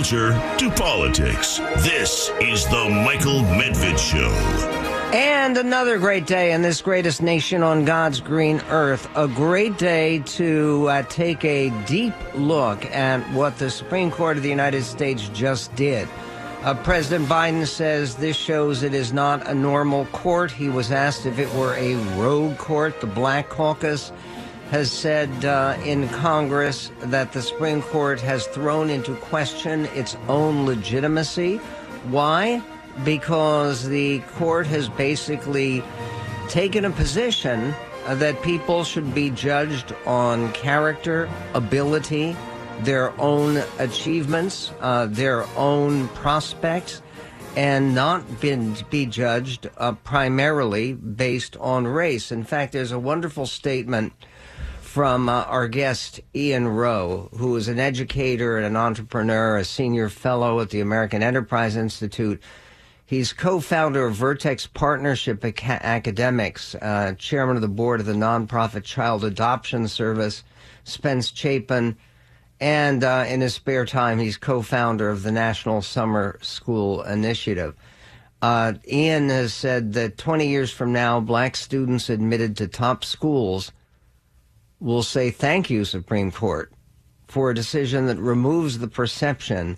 culture 0.00 0.32
to 0.56 0.70
politics. 0.70 1.58
This 1.80 2.30
is 2.40 2.66
the 2.68 2.88
Michael 3.04 3.42
Medved 3.42 3.98
Show. 3.98 4.30
And 5.12 5.58
another 5.58 5.98
great 5.98 6.26
day 6.26 6.52
in 6.52 6.62
this 6.62 6.80
greatest 6.80 7.20
nation 7.20 7.62
on 7.62 7.84
God's 7.84 8.18
green 8.18 8.62
earth. 8.70 9.10
A 9.14 9.28
great 9.28 9.76
day 9.76 10.20
to 10.20 10.88
uh, 10.88 11.02
take 11.10 11.44
a 11.44 11.68
deep 11.84 12.14
look 12.34 12.86
at 12.86 13.20
what 13.32 13.58
the 13.58 13.68
Supreme 13.68 14.10
Court 14.10 14.38
of 14.38 14.42
the 14.42 14.48
United 14.48 14.84
States 14.84 15.28
just 15.34 15.74
did. 15.74 16.08
Uh, 16.62 16.72
President 16.82 17.28
Biden 17.28 17.66
says 17.66 18.16
this 18.16 18.38
shows 18.38 18.82
it 18.82 18.94
is 18.94 19.12
not 19.12 19.46
a 19.48 19.54
normal 19.54 20.06
court. 20.06 20.50
He 20.50 20.70
was 20.70 20.90
asked 20.90 21.26
if 21.26 21.38
it 21.38 21.52
were 21.52 21.74
a 21.74 21.96
rogue 22.18 22.56
court. 22.56 23.02
The 23.02 23.06
Black 23.06 23.50
Caucus 23.50 24.12
has 24.70 24.90
said 24.92 25.44
uh, 25.44 25.76
in 25.84 26.08
Congress 26.08 26.92
that 27.00 27.32
the 27.32 27.42
Supreme 27.42 27.82
Court 27.82 28.20
has 28.20 28.46
thrown 28.46 28.88
into 28.88 29.16
question 29.16 29.86
its 29.86 30.16
own 30.28 30.64
legitimacy. 30.64 31.56
Why? 32.08 32.62
Because 33.04 33.88
the 33.88 34.20
court 34.36 34.68
has 34.68 34.88
basically 34.88 35.82
taken 36.48 36.84
a 36.84 36.90
position 36.90 37.74
that 38.06 38.40
people 38.42 38.84
should 38.84 39.12
be 39.12 39.30
judged 39.30 39.92
on 40.06 40.52
character, 40.52 41.28
ability, 41.54 42.36
their 42.80 43.12
own 43.20 43.62
achievements, 43.78 44.72
uh, 44.80 45.06
their 45.06 45.44
own 45.56 46.08
prospects, 46.08 47.02
and 47.56 47.94
not 47.94 48.40
been, 48.40 48.76
be 48.88 49.04
judged 49.06 49.68
uh, 49.78 49.92
primarily 49.92 50.92
based 50.92 51.56
on 51.56 51.86
race. 51.86 52.30
In 52.30 52.44
fact, 52.44 52.72
there's 52.72 52.92
a 52.92 52.98
wonderful 52.98 53.46
statement 53.46 54.12
from 54.90 55.28
uh, 55.28 55.42
our 55.42 55.68
guest, 55.68 56.18
Ian 56.34 56.66
Rowe, 56.66 57.28
who 57.36 57.54
is 57.54 57.68
an 57.68 57.78
educator 57.78 58.56
and 58.56 58.66
an 58.66 58.74
entrepreneur, 58.74 59.56
a 59.56 59.64
senior 59.64 60.08
fellow 60.08 60.58
at 60.58 60.70
the 60.70 60.80
American 60.80 61.22
Enterprise 61.22 61.76
Institute. 61.76 62.42
He's 63.06 63.32
co-founder 63.32 64.04
of 64.04 64.16
Vertex 64.16 64.66
Partnership 64.66 65.44
Academies, 65.44 66.74
uh, 66.82 67.12
chairman 67.12 67.54
of 67.54 67.62
the 67.62 67.68
board 67.68 68.00
of 68.00 68.06
the 68.06 68.14
nonprofit 68.14 68.82
Child 68.82 69.22
Adoption 69.22 69.86
Service, 69.86 70.42
Spence 70.82 71.30
Chapin, 71.32 71.96
and 72.58 73.04
uh, 73.04 73.26
in 73.28 73.42
his 73.42 73.54
spare 73.54 73.86
time, 73.86 74.18
he's 74.18 74.36
co 74.36 74.60
founder 74.60 75.08
of 75.08 75.22
the 75.22 75.30
National 75.30 75.82
Summer 75.82 76.36
School 76.42 77.04
Initiative. 77.04 77.76
Uh, 78.42 78.72
Ian 78.90 79.28
has 79.28 79.54
said 79.54 79.92
that 79.92 80.18
20 80.18 80.48
years 80.48 80.72
from 80.72 80.92
now, 80.92 81.20
black 81.20 81.54
students 81.54 82.10
admitted 82.10 82.56
to 82.56 82.66
top 82.66 83.04
schools 83.04 83.70
will 84.80 85.02
say, 85.02 85.30
Thank 85.30 85.70
you, 85.70 85.84
Supreme 85.84 86.32
Court, 86.32 86.72
for 87.28 87.50
a 87.50 87.54
decision 87.54 88.06
that 88.06 88.18
removes 88.18 88.78
the 88.78 88.88
perception 88.88 89.76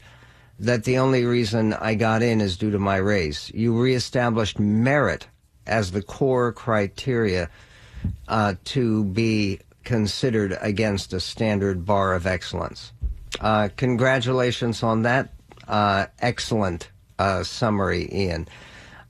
that 0.58 0.84
the 0.84 0.98
only 0.98 1.24
reason 1.24 1.72
I 1.74 1.94
got 1.94 2.22
in 2.22 2.40
is 2.40 2.56
due 2.56 2.70
to 2.70 2.78
my 2.78 2.96
race. 2.96 3.50
You 3.52 3.78
reestablished 3.80 4.58
merit 4.58 5.26
as 5.66 5.90
the 5.90 6.02
core 6.02 6.52
criteria 6.52 7.50
uh, 8.28 8.54
to 8.64 9.04
be 9.04 9.60
considered 9.84 10.56
against 10.60 11.12
a 11.12 11.20
standard 11.20 11.84
bar 11.84 12.14
of 12.14 12.26
excellence. 12.26 12.92
Uh, 13.40 13.68
congratulations 13.76 14.82
on 14.82 15.02
that 15.02 15.32
uh, 15.66 16.06
excellent 16.20 16.90
uh, 17.18 17.42
summary, 17.42 18.08
Ian. 18.12 18.48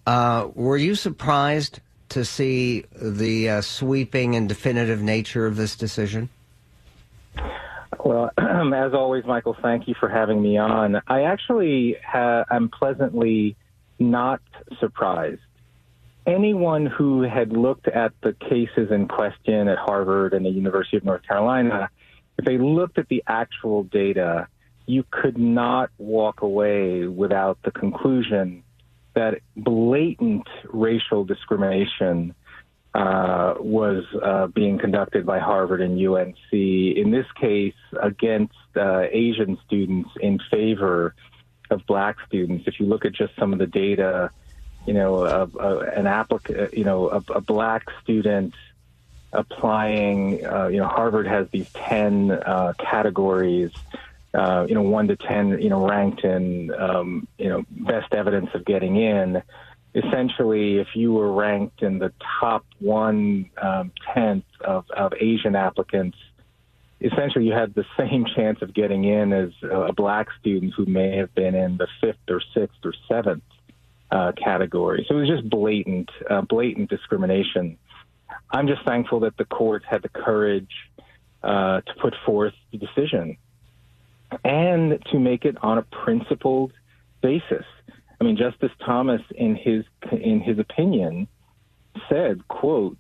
Uh, 0.07 0.49
were 0.55 0.77
you 0.77 0.95
surprised 0.95 1.81
to 2.13 2.25
see 2.25 2.85
the 2.95 3.49
uh, 3.49 3.61
sweeping 3.61 4.35
and 4.37 4.49
definitive 4.49 5.03
nature 5.03 5.47
of 5.47 5.57
this 5.57 5.77
decision? 5.77 6.29
Well, 8.05 8.31
as 8.39 8.95
always, 8.95 9.25
Michael, 9.25 9.57
thank 9.61 9.89
you 9.89 9.95
for 9.99 10.09
having 10.09 10.41
me 10.41 10.57
on. 10.57 11.01
I 11.07 11.23
actually 11.23 11.97
ha- 12.05 12.45
am 12.51 12.69
pleasantly 12.69 13.57
not 13.99 14.41
surprised 14.81 15.41
anyone 16.27 16.87
who 16.87 17.23
had 17.23 17.53
looked 17.53 17.89
at 17.89 18.13
the 18.23 18.33
cases 18.33 18.91
in 18.91 19.09
question 19.09 19.69
at 19.69 19.79
Harvard 19.79 20.35
and 20.35 20.45
the 20.45 20.51
University 20.51 20.97
of 20.97 21.05
North 21.05 21.23
Carolina, 21.27 21.91
if 22.39 22.45
they 22.45 22.59
looked 22.59 22.99
at 22.99 23.09
the 23.09 23.23
actual 23.27 23.85
data, 23.85 24.47
you 24.87 25.05
could 25.11 25.39
not 25.39 25.91
walk 25.99 26.43
away 26.43 27.07
without 27.07 27.59
the 27.65 27.71
conclusion 27.71 28.63
that 29.15 29.41
blatant 29.57 30.47
racial 30.69 31.25
discrimination 31.25 32.35
uh, 32.95 33.55
was 33.59 34.05
uh, 34.23 34.47
being 34.49 34.79
conducted 34.79 35.25
by 35.25 35.39
Harvard 35.39 35.81
and 35.81 35.99
UNC, 35.99 36.53
in 36.53 37.11
this 37.11 37.27
case 37.41 37.75
against 38.01 38.55
uh, 38.77 39.07
Asian 39.11 39.59
students 39.67 40.11
in 40.21 40.39
favor 40.51 41.15
of 41.71 41.87
black 41.87 42.17
students. 42.27 42.65
If 42.67 42.79
you 42.79 42.87
look 42.87 43.05
at 43.05 43.13
just 43.13 43.35
some 43.37 43.53
of 43.53 43.59
the 43.59 43.67
data, 43.67 44.31
you 44.87 44.93
know, 44.93 45.25
an 45.25 46.07
applicant, 46.07 46.75
you 46.75 46.85
know, 46.85 47.09
a, 47.09 47.23
a 47.33 47.41
black 47.41 47.87
student 48.03 48.55
applying, 49.33 50.45
uh, 50.45 50.67
you 50.67 50.79
know, 50.79 50.87
Harvard 50.87 51.27
has 51.27 51.49
these 51.51 51.71
10 51.73 52.31
uh, 52.31 52.75
categories, 52.79 53.71
uh, 54.35 54.65
you 54.69 54.75
know, 54.75 54.83
one 54.83 55.09
to 55.09 55.17
10, 55.17 55.61
you 55.61 55.69
know, 55.69 55.87
ranked 55.87 56.25
in, 56.25 56.73
um, 56.75 57.29
you 57.39 57.49
know, 57.49 57.65
best 57.71 58.13
evidence 58.15 58.49
of 58.55 58.65
getting 58.65 58.97
in. 58.97 59.43
Essentially, 59.95 60.79
if 60.79 60.89
you 60.95 61.13
were 61.13 61.31
ranked 61.31 61.83
in 61.83 61.99
the 61.99 62.13
top 62.41 62.65
one 62.79 63.51
um, 63.61 63.93
tenth 64.15 64.45
of, 64.63 64.87
of 64.91 65.13
Asian 65.21 65.55
applicants, 65.55 66.17
essentially 67.03 67.47
you 67.47 67.53
had 67.53 67.75
the 67.75 67.85
same 67.99 68.25
chance 68.25 68.63
of 68.63 68.73
getting 68.73 69.05
in 69.05 69.33
as 69.35 69.51
a 69.71 69.93
black 69.93 70.29
student 70.41 70.73
who 70.75 70.87
may 70.87 71.17
have 71.17 71.35
been 71.35 71.55
in 71.55 71.77
the 71.77 71.89
fifth 72.01 72.17
or 72.29 72.41
sixth 72.55 72.79
or 72.85 72.95
seventh 73.09 73.43
uh, 74.11 74.33
category. 74.33 75.05
So 75.09 75.17
it 75.17 75.21
was 75.21 75.29
just 75.29 75.49
blatant, 75.49 76.11
uh, 76.29 76.41
blatant 76.41 76.89
discrimination. 76.89 77.77
I'm 78.51 78.67
just 78.67 78.83
thankful 78.85 79.21
that 79.21 79.37
the 79.37 79.45
court 79.45 79.85
had 79.87 80.01
the 80.01 80.09
courage 80.09 80.73
uh, 81.43 81.83
to 81.83 81.95
put 82.01 82.15
forth 82.25 82.55
the 82.71 82.79
decision 82.79 83.37
and 84.45 85.03
to 85.11 85.19
make 85.19 85.45
it 85.45 85.57
on 85.63 85.79
a 85.79 85.83
principled 85.83 86.73
basis. 87.21 87.65
I 88.21 88.25
mean, 88.25 88.37
Justice 88.37 88.73
Thomas, 88.85 89.23
in 89.35 89.57
his 89.57 89.85
in 90.11 90.41
his 90.41 90.59
opinion, 90.59 91.29
said, 92.09 92.47
"quote 92.49 92.99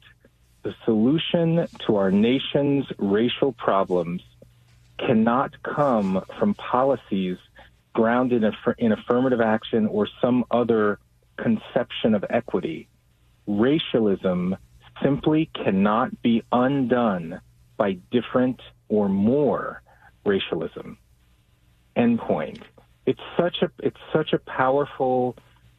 The 0.62 0.75
solution 0.84 1.66
to 1.87 1.97
our 1.97 2.10
nation's 2.10 2.87
racial 2.98 3.53
problems 3.53 4.22
cannot 4.98 5.62
come 5.62 6.25
from 6.38 6.54
policies." 6.54 7.38
grounded 7.92 8.42
in, 8.44 8.53
in 8.78 8.92
affirmative 8.92 9.41
action 9.41 9.87
or 9.87 10.09
some 10.21 10.44
other 10.50 10.98
conception 11.37 12.15
of 12.15 12.25
equity. 12.31 12.88
Racialism 13.47 14.56
simply 15.03 15.50
cannot 15.54 16.22
be 16.22 16.42
undone 16.53 17.41
by 17.76 17.98
different 18.10 18.60
or 18.88 19.09
more 19.09 19.82
racialism. 20.25 20.98
Endpoint. 21.97 22.62
It's 23.06 23.20
such 23.36 23.56
a 23.62 23.70
it's 23.80 23.98
such 24.12 24.32
a 24.32 24.38
powerful 24.38 25.36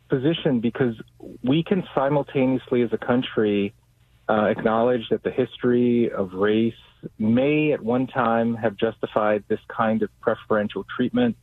position 0.09 0.59
because 0.59 0.95
we 1.43 1.63
can 1.63 1.83
simultaneously 1.95 2.81
as 2.81 2.91
a 2.91 2.97
country 2.97 3.73
uh, 4.29 4.45
acknowledge 4.45 5.09
that 5.09 5.23
the 5.23 5.31
history 5.31 6.11
of 6.11 6.33
race 6.33 6.73
may 7.17 7.73
at 7.73 7.81
one 7.81 8.07
time 8.07 8.55
have 8.55 8.77
justified 8.77 9.43
this 9.47 9.59
kind 9.67 10.01
of 10.03 10.09
preferential 10.21 10.85
treatment 10.95 11.35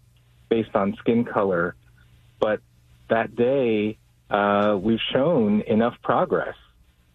based 0.48 0.74
on 0.74 0.96
skin 0.98 1.24
color, 1.24 1.74
but 2.40 2.60
that 3.08 3.36
day 3.36 3.98
uh, 4.30 4.78
we've 4.80 5.00
shown 5.12 5.62
enough 5.62 5.94
progress 6.02 6.56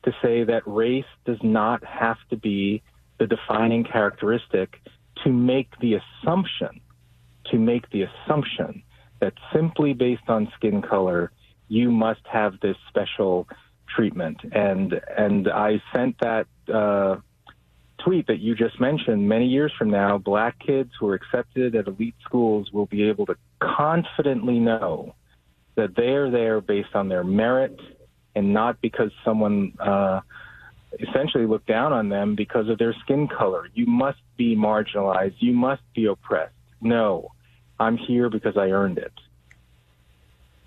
to 0.04 0.12
say 0.22 0.44
that 0.44 0.62
race 0.66 1.06
does 1.26 1.40
not 1.42 1.84
have 1.84 2.18
to 2.30 2.38
be 2.38 2.84
the 3.18 3.26
defining 3.26 3.84
characteristic 3.84 4.80
to 5.24 5.30
make 5.32 5.70
the 5.80 5.96
assumption, 5.96 6.82
to 7.52 7.58
make 7.58 7.90
the 7.92 8.04
assumption 8.04 8.84
that 9.20 9.34
simply 9.54 9.94
based 9.94 10.28
on 10.28 10.52
skin 10.56 10.82
color, 10.82 11.32
you 11.68 11.92
must 11.92 12.22
have 12.32 12.60
this 12.62 12.78
special 12.90 13.48
treatment. 13.88 14.38
And 14.52 15.00
and 15.18 15.48
I 15.48 15.82
sent 15.94 16.20
that 16.20 16.48
uh, 16.74 17.18
tweet 18.04 18.28
that 18.28 18.40
you 18.40 18.56
just 18.56 18.80
mentioned. 18.80 19.28
Many 19.28 19.48
years 19.48 19.74
from 19.78 19.90
now, 19.90 20.18
black 20.18 20.60
kids 20.60 20.92
who 21.00 21.08
are 21.10 21.16
accepted 21.16 21.76
at 21.76 21.88
elite 21.88 22.16
schools 22.24 22.72
will 22.72 22.86
be 22.86 23.04
able 23.04 23.26
to 23.28 23.36
confidently 23.60 24.60
know 24.60 25.16
that 25.76 25.96
they 25.96 26.14
are 26.14 26.30
there 26.30 26.62
based 26.62 26.96
on 26.96 27.10
their 27.10 27.24
merit 27.24 27.78
and 28.36 28.54
not 28.54 28.80
because 28.82 29.12
someone 29.24 29.74
uh, 29.80 30.22
essentially 31.00 31.46
looked 31.46 31.68
down 31.68 31.94
on 31.94 32.10
them 32.10 32.36
because 32.36 32.70
of 32.70 32.78
their 32.78 32.94
skin 33.04 33.28
color. 33.28 33.68
You 33.74 33.86
must 33.86 34.20
be 34.38 34.56
marginalized. 34.56 35.36
You 35.40 35.54
must 35.54 35.82
be 35.94 36.06
oppressed. 36.06 36.54
No, 36.82 37.30
I'm 37.80 37.98
here 37.98 38.30
because 38.30 38.58
I 38.58 38.70
earned 38.72 38.98
it. 38.98 39.14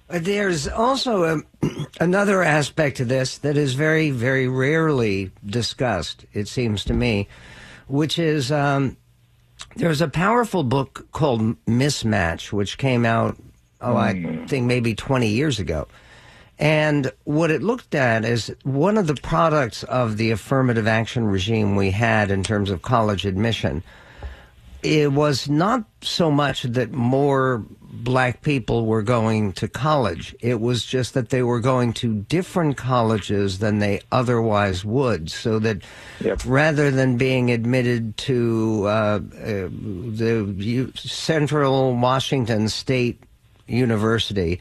There's 0.08 0.66
also 0.68 1.24
a, 1.24 1.66
another 2.00 2.42
aspect 2.42 2.96
to 2.98 3.04
this 3.04 3.38
that 3.38 3.56
is 3.56 3.74
very, 3.74 4.10
very 4.10 4.48
rarely 4.48 5.30
discussed, 5.44 6.24
it 6.32 6.48
seems 6.48 6.84
to 6.84 6.94
me, 6.94 7.28
which 7.88 8.18
is 8.18 8.50
um, 8.52 8.96
There's 9.76 10.00
a 10.00 10.08
powerful 10.08 10.64
book 10.64 11.06
called 11.12 11.56
Mismatch, 11.66 12.52
which 12.52 12.78
came 12.78 13.04
out, 13.04 13.36
oh, 13.80 13.96
I 13.96 14.14
Hmm. 14.14 14.46
think 14.46 14.66
maybe 14.66 14.94
20 14.94 15.28
years 15.28 15.58
ago. 15.58 15.88
And 16.58 17.12
what 17.24 17.50
it 17.50 17.62
looked 17.62 17.94
at 17.94 18.24
is 18.24 18.54
one 18.64 18.98
of 18.98 19.06
the 19.06 19.14
products 19.14 19.84
of 19.84 20.16
the 20.16 20.30
affirmative 20.32 20.86
action 20.88 21.26
regime 21.26 21.76
we 21.76 21.90
had 21.92 22.30
in 22.30 22.42
terms 22.42 22.70
of 22.70 22.82
college 22.82 23.26
admission. 23.26 23.82
It 24.82 25.12
was 25.12 25.48
not 25.48 25.84
so 26.02 26.30
much 26.30 26.62
that 26.62 26.92
more 26.92 27.64
black 27.80 28.42
people 28.42 28.86
were 28.86 29.02
going 29.02 29.52
to 29.54 29.66
college. 29.66 30.34
It 30.40 30.60
was 30.60 30.84
just 30.84 31.14
that 31.14 31.30
they 31.30 31.42
were 31.42 31.58
going 31.58 31.92
to 31.94 32.14
different 32.14 32.76
colleges 32.76 33.58
than 33.58 33.80
they 33.80 34.00
otherwise 34.12 34.84
would. 34.84 35.30
So 35.30 35.58
that 35.60 35.82
Yep. 36.20 36.42
rather 36.46 36.90
than 36.92 37.16
being 37.16 37.50
admitted 37.50 38.16
to 38.18 38.84
uh, 38.86 38.88
uh, 38.88 39.20
the 39.72 40.54
U- 40.58 40.92
Central 40.96 41.94
Washington 41.96 42.68
State 42.68 43.20
University, 43.66 44.60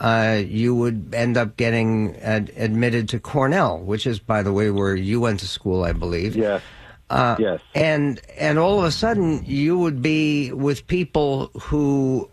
uh, 0.00 0.40
you 0.44 0.74
would 0.74 1.14
end 1.14 1.36
up 1.36 1.56
getting 1.56 2.16
ad- 2.16 2.50
admitted 2.56 3.08
to 3.10 3.20
Cornell, 3.20 3.78
which 3.78 4.06
is, 4.06 4.18
by 4.18 4.42
the 4.42 4.52
way, 4.52 4.70
where 4.70 4.96
you 4.96 5.20
went 5.20 5.38
to 5.40 5.46
school, 5.46 5.84
I 5.84 5.92
believe. 5.92 6.34
Yes. 6.34 6.62
Uh, 7.12 7.36
yes. 7.38 7.60
And 7.74 8.20
and 8.38 8.58
all 8.58 8.78
of 8.78 8.84
a 8.84 8.90
sudden, 8.90 9.44
you 9.44 9.78
would 9.78 10.00
be 10.00 10.50
with 10.52 10.86
people 10.86 11.50
who 11.60 12.30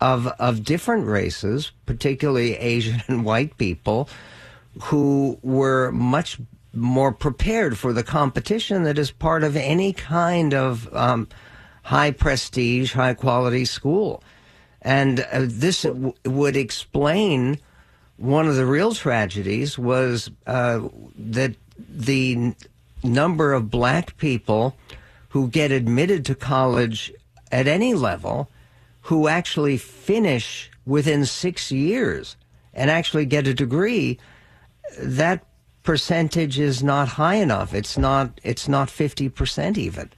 of 0.00 0.26
of 0.26 0.64
different 0.64 1.06
races, 1.06 1.70
particularly 1.84 2.56
Asian 2.56 3.02
and 3.08 3.26
white 3.26 3.58
people, 3.58 4.08
who 4.84 5.38
were 5.42 5.92
much 5.92 6.38
more 6.72 7.12
prepared 7.12 7.76
for 7.76 7.92
the 7.92 8.02
competition 8.02 8.84
that 8.84 8.98
is 8.98 9.10
part 9.10 9.44
of 9.44 9.54
any 9.54 9.92
kind 9.92 10.54
of 10.54 10.94
um, 10.94 11.28
high 11.82 12.10
prestige, 12.10 12.92
high 12.92 13.14
quality 13.14 13.64
school. 13.64 14.22
And 14.82 15.20
uh, 15.20 15.44
this 15.44 15.82
w- 15.82 16.14
would 16.24 16.56
explain 16.56 17.58
one 18.16 18.46
of 18.48 18.56
the 18.56 18.66
real 18.66 18.94
tragedies 18.94 19.78
was 19.78 20.30
uh, 20.46 20.88
that 21.18 21.54
the 21.78 22.54
number 23.06 23.52
of 23.52 23.70
black 23.70 24.16
people 24.16 24.76
who 25.30 25.48
get 25.48 25.70
admitted 25.70 26.24
to 26.26 26.34
college 26.34 27.12
at 27.52 27.66
any 27.66 27.94
level 27.94 28.50
who 29.02 29.28
actually 29.28 29.76
finish 29.78 30.70
within 30.84 31.24
six 31.24 31.70
years 31.70 32.36
and 32.74 32.90
actually 32.90 33.24
get 33.26 33.46
a 33.46 33.54
degree, 33.54 34.18
that 34.98 35.44
percentage 35.82 36.58
is 36.58 36.82
not 36.82 37.08
high 37.08 37.36
enough. 37.36 37.72
It's 37.72 37.96
not. 37.96 38.40
It's 38.42 38.68
not 38.68 38.90
fifty 38.90 39.28
percent 39.28 39.78
even. 39.78 40.10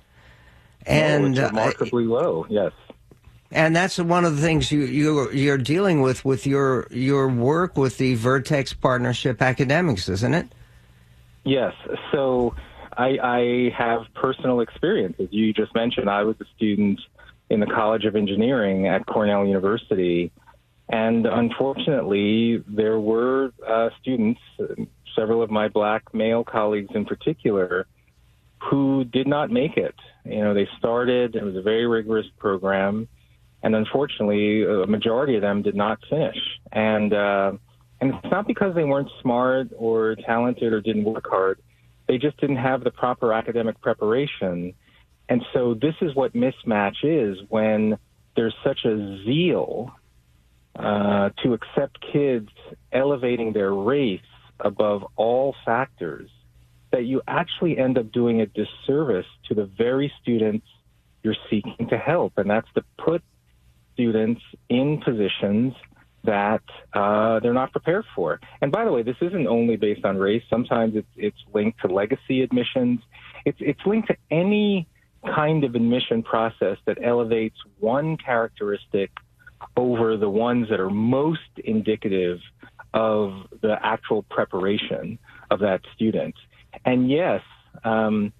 And 0.86 1.22
no, 1.22 1.28
it's 1.30 1.38
uh, 1.40 1.48
remarkably 1.48 2.04
low. 2.04 2.46
Yes. 2.48 2.72
and 3.50 3.74
that's 3.74 3.98
one 3.98 4.24
of 4.24 4.36
the 4.36 4.42
things 4.42 4.70
you 4.70 4.82
you 4.82 5.30
you're 5.32 5.58
dealing 5.58 6.00
with 6.00 6.24
with 6.24 6.46
your 6.46 6.86
your 6.90 7.28
work 7.28 7.76
with 7.76 7.98
the 7.98 8.14
Vertex 8.14 8.72
Partnership 8.72 9.40
Academies, 9.40 10.08
isn't 10.08 10.34
it? 10.34 10.48
Yes. 11.44 11.74
So 12.12 12.54
I, 12.98 13.18
I 13.22 13.74
have 13.78 14.02
personal 14.14 14.60
experience. 14.60 15.14
As 15.20 15.28
you 15.30 15.52
just 15.52 15.72
mentioned, 15.74 16.10
I 16.10 16.24
was 16.24 16.34
a 16.40 16.44
student 16.56 17.00
in 17.48 17.60
the 17.60 17.66
College 17.66 18.04
of 18.04 18.16
Engineering 18.16 18.88
at 18.88 19.06
Cornell 19.06 19.46
University. 19.46 20.32
And 20.88 21.24
unfortunately, 21.24 22.62
there 22.66 22.98
were 22.98 23.52
uh, 23.66 23.90
students, 24.00 24.40
several 25.14 25.42
of 25.42 25.50
my 25.50 25.68
black 25.68 26.12
male 26.12 26.42
colleagues 26.42 26.90
in 26.94 27.04
particular, 27.04 27.86
who 28.68 29.04
did 29.04 29.28
not 29.28 29.50
make 29.50 29.76
it. 29.76 29.94
You 30.24 30.40
know, 30.40 30.52
they 30.52 30.68
started, 30.78 31.36
it 31.36 31.44
was 31.44 31.54
a 31.54 31.62
very 31.62 31.86
rigorous 31.86 32.26
program, 32.38 33.06
and 33.62 33.76
unfortunately, 33.76 34.64
a 34.64 34.86
majority 34.86 35.36
of 35.36 35.42
them 35.42 35.62
did 35.62 35.76
not 35.76 36.00
finish. 36.10 36.36
And, 36.72 37.12
uh, 37.12 37.52
and 38.00 38.14
it's 38.14 38.30
not 38.32 38.48
because 38.48 38.74
they 38.74 38.84
weren't 38.84 39.10
smart 39.22 39.68
or 39.76 40.16
talented 40.16 40.72
or 40.72 40.80
didn't 40.80 41.04
work 41.04 41.26
hard. 41.28 41.60
They 42.08 42.18
just 42.18 42.38
didn't 42.38 42.56
have 42.56 42.82
the 42.82 42.90
proper 42.90 43.32
academic 43.32 43.80
preparation. 43.80 44.74
And 45.28 45.44
so 45.52 45.74
this 45.74 45.94
is 46.00 46.14
what 46.14 46.32
mismatch 46.32 46.96
is 47.04 47.38
when 47.48 47.98
there's 48.34 48.54
such 48.64 48.84
a 48.84 49.22
zeal 49.24 49.92
uh, 50.76 51.30
to 51.42 51.52
accept 51.52 51.98
kids 52.12 52.48
elevating 52.92 53.52
their 53.52 53.72
race 53.72 54.20
above 54.60 55.04
all 55.16 55.54
factors 55.64 56.30
that 56.90 57.04
you 57.04 57.20
actually 57.28 57.76
end 57.76 57.98
up 57.98 58.10
doing 58.10 58.40
a 58.40 58.46
disservice 58.46 59.26
to 59.46 59.54
the 59.54 59.66
very 59.66 60.10
students 60.22 60.66
you're 61.22 61.36
seeking 61.50 61.88
to 61.90 61.98
help. 61.98 62.32
And 62.38 62.48
that's 62.48 62.68
to 62.74 62.84
put 62.96 63.22
students 63.92 64.40
in 64.68 65.00
positions 65.04 65.74
that 66.24 66.62
uh, 66.92 67.40
they're 67.40 67.54
not 67.54 67.72
prepared 67.72 68.04
for. 68.14 68.40
And 68.60 68.72
by 68.72 68.84
the 68.84 68.92
way, 68.92 69.02
this 69.02 69.16
isn't 69.20 69.46
only 69.46 69.76
based 69.76 70.04
on 70.04 70.16
race. 70.18 70.42
Sometimes 70.50 70.96
it's 70.96 71.08
it's 71.16 71.38
linked 71.54 71.80
to 71.80 71.88
legacy 71.88 72.42
admissions. 72.42 73.00
It's 73.44 73.58
it's 73.60 73.80
linked 73.86 74.08
to 74.08 74.16
any 74.30 74.88
kind 75.24 75.64
of 75.64 75.74
admission 75.74 76.22
process 76.22 76.78
that 76.86 76.98
elevates 77.02 77.56
one 77.78 78.16
characteristic 78.16 79.10
over 79.76 80.16
the 80.16 80.30
ones 80.30 80.68
that 80.70 80.80
are 80.80 80.90
most 80.90 81.40
indicative 81.64 82.38
of 82.94 83.46
the 83.60 83.76
actual 83.82 84.22
preparation 84.22 85.18
of 85.50 85.60
that 85.60 85.80
student. 85.94 86.34
And 86.84 87.10
yes, 87.10 87.42
um, 87.84 88.32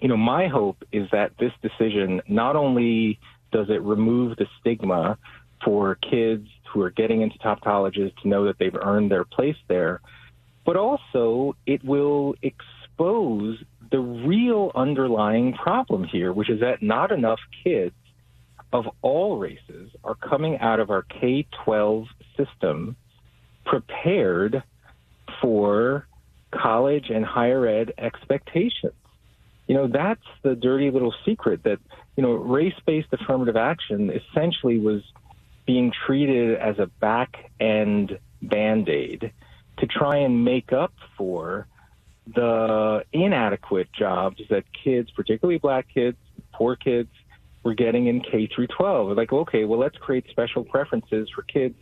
you 0.00 0.08
know, 0.08 0.16
my 0.16 0.48
hope 0.48 0.82
is 0.92 1.08
that 1.12 1.32
this 1.38 1.52
decision 1.62 2.22
not 2.28 2.56
only 2.56 3.18
does 3.52 3.70
it 3.70 3.82
remove 3.82 4.36
the 4.36 4.46
stigma 4.60 5.18
for 5.64 5.96
kids 5.96 6.48
who 6.72 6.82
are 6.82 6.90
getting 6.90 7.22
into 7.22 7.38
top 7.38 7.60
colleges 7.60 8.12
to 8.22 8.28
know 8.28 8.44
that 8.46 8.58
they've 8.58 8.74
earned 8.74 9.10
their 9.10 9.24
place 9.24 9.56
there, 9.68 10.00
but 10.64 10.76
also 10.76 11.56
it 11.66 11.84
will 11.84 12.34
expose 12.42 13.58
the 13.90 13.98
real 13.98 14.70
underlying 14.74 15.54
problem 15.54 16.04
here, 16.04 16.32
which 16.32 16.50
is 16.50 16.60
that 16.60 16.82
not 16.82 17.10
enough 17.10 17.40
kids 17.64 17.94
of 18.72 18.84
all 19.00 19.38
races 19.38 19.90
are 20.04 20.14
coming 20.14 20.58
out 20.58 20.78
of 20.78 20.90
our 20.90 21.02
K 21.02 21.46
12 21.64 22.06
system 22.36 22.96
prepared 23.64 24.62
for 25.40 26.06
college 26.50 27.10
and 27.10 27.24
higher 27.24 27.66
ed 27.66 27.92
expectations. 27.98 28.92
You 29.66 29.74
know, 29.74 29.86
that's 29.86 30.24
the 30.42 30.54
dirty 30.54 30.90
little 30.90 31.14
secret 31.24 31.62
that, 31.64 31.78
you 32.16 32.22
know, 32.22 32.32
race 32.32 32.74
based 32.86 33.08
affirmative 33.12 33.56
action 33.56 34.10
essentially 34.10 34.78
was 34.78 35.02
being 35.68 35.92
treated 36.06 36.56
as 36.56 36.78
a 36.78 36.86
back 36.86 37.50
end 37.60 38.18
band 38.40 38.88
aid 38.88 39.30
to 39.76 39.86
try 39.86 40.16
and 40.16 40.42
make 40.42 40.72
up 40.72 40.94
for 41.18 41.66
the 42.34 43.04
inadequate 43.12 43.92
jobs 43.92 44.40
that 44.48 44.64
kids, 44.72 45.10
particularly 45.10 45.58
black 45.58 45.86
kids, 45.92 46.16
poor 46.54 46.74
kids, 46.74 47.10
were 47.64 47.74
getting 47.74 48.06
in 48.06 48.22
K 48.22 48.46
through 48.46 48.68
12. 48.68 49.14
Like, 49.14 49.30
okay, 49.30 49.66
well, 49.66 49.78
let's 49.78 49.98
create 49.98 50.24
special 50.30 50.64
preferences 50.64 51.28
for 51.34 51.42
kids 51.42 51.74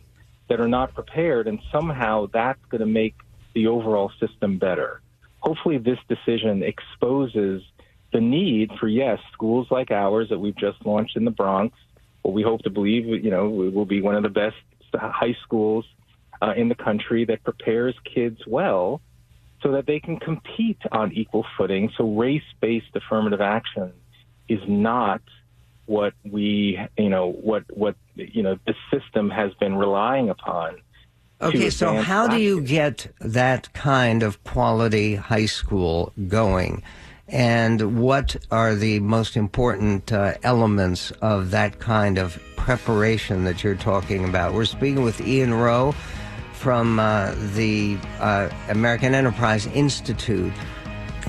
that 0.49 0.59
are 0.59 0.67
not 0.67 0.93
prepared, 0.93 1.47
and 1.47 1.59
somehow 1.71 2.27
that's 2.33 2.59
going 2.69 2.81
to 2.81 2.85
make 2.85 3.15
the 3.55 3.67
overall 3.67 4.11
system 4.19 4.57
better. 4.57 5.01
Hopefully, 5.39 5.77
this 5.77 5.99
decision 6.09 6.61
exposes 6.61 7.63
the 8.11 8.19
need 8.19 8.69
for, 8.81 8.89
yes, 8.89 9.19
schools 9.31 9.67
like 9.71 9.91
ours 9.91 10.27
that 10.29 10.39
we've 10.39 10.57
just 10.57 10.85
launched 10.85 11.15
in 11.15 11.23
the 11.23 11.31
Bronx, 11.31 11.77
what 12.21 12.33
we 12.33 12.43
hope 12.43 12.63
to 12.63 12.69
believe, 12.69 13.05
you 13.05 13.31
know, 13.31 13.49
will 13.49 13.85
be 13.85 14.01
one 14.01 14.15
of 14.15 14.23
the 14.23 14.29
best 14.29 14.55
high 14.93 15.35
schools 15.43 15.85
uh, 16.41 16.53
in 16.55 16.69
the 16.69 16.75
country 16.75 17.25
that 17.25 17.43
prepares 17.43 17.95
kids 18.03 18.41
well 18.47 19.01
so 19.61 19.71
that 19.71 19.85
they 19.85 19.99
can 19.99 20.17
compete 20.17 20.79
on 20.91 21.11
equal 21.13 21.45
footing. 21.57 21.91
So 21.97 22.15
race 22.15 22.43
based 22.61 22.95
affirmative 22.95 23.41
action 23.41 23.91
is 24.47 24.59
not 24.67 25.21
what 25.85 26.13
we, 26.29 26.79
you 26.97 27.09
know, 27.09 27.31
what, 27.31 27.63
what, 27.75 27.95
you 28.15 28.43
know, 28.43 28.59
the 28.65 28.75
system 28.91 29.29
has 29.29 29.53
been 29.55 29.75
relying 29.75 30.29
upon. 30.29 30.77
Okay, 31.39 31.69
so 31.69 32.01
how 32.01 32.27
do 32.27 32.37
you 32.37 32.61
get 32.61 33.13
that 33.19 33.71
kind 33.73 34.23
of 34.23 34.43
quality 34.43 35.15
high 35.15 35.45
school 35.45 36.11
going? 36.27 36.81
And 37.29 37.99
what 37.99 38.37
are 38.51 38.73
the 38.73 38.99
most 38.99 39.35
important 39.35 40.13
uh, 40.13 40.35
elements 40.43 41.11
of 41.21 41.51
that 41.51 41.79
kind 41.79 42.17
of 42.17 42.41
preparation 42.55 43.43
that 43.43 43.63
you're 43.63 43.75
talking 43.75 44.23
about? 44.23 44.53
We're 44.53 44.65
speaking 44.65 45.03
with 45.03 45.19
Ian 45.21 45.53
Rowe 45.53 45.93
from 46.53 46.99
uh, 46.99 47.33
the 47.53 47.97
uh, 48.19 48.49
American 48.69 49.13
Enterprise 49.13 49.67
Institute. 49.67 50.53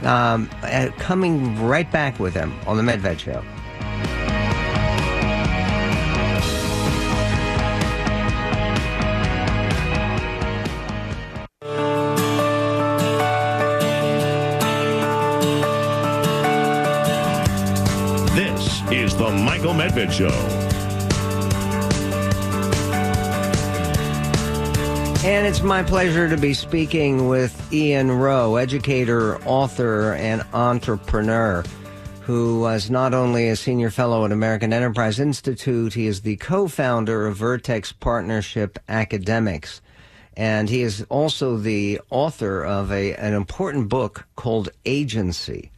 Um, 0.03 0.49
uh, 0.63 0.91
coming 0.99 1.61
right 1.61 1.91
back 1.91 2.21
with 2.21 2.33
him 2.33 2.55
on 2.69 2.77
the 2.77 2.85
Medved 2.85 3.19
Show. 3.19 3.43
The 19.29 19.35
Michael 19.35 19.75
Medved 19.75 20.11
Show. 20.11 20.31
And 25.23 25.47
it's 25.47 25.61
my 25.61 25.83
pleasure 25.83 26.31
to 26.31 26.39
be 26.39 26.55
speaking 26.55 27.29
with 27.29 27.71
Ian 27.71 28.11
Rowe, 28.11 28.57
educator, 28.57 29.37
author, 29.45 30.15
and 30.15 30.47
entrepreneur, 30.55 31.63
who 32.23 32.61
was 32.61 32.89
not 32.89 33.13
only 33.13 33.51
a 33.51 33.57
senior 33.57 33.91
fellow 33.91 34.25
at 34.25 34.33
American 34.33 34.73
Enterprise 34.73 35.21
Institute, 35.21 35.93
he 35.93 36.07
is 36.07 36.23
the 36.23 36.37
co 36.37 36.67
founder 36.67 37.27
of 37.27 37.37
Vertex 37.37 37.93
Partnership 37.93 38.79
Academies. 38.89 39.83
And 40.39 40.71
he 40.71 40.81
is 40.81 41.05
also 41.11 41.59
the 41.59 42.01
author 42.09 42.65
of 42.65 42.91
a, 42.91 43.13
an 43.17 43.35
important 43.35 43.91
book 43.91 44.27
called 44.37 44.71
Agency, 44.87 45.71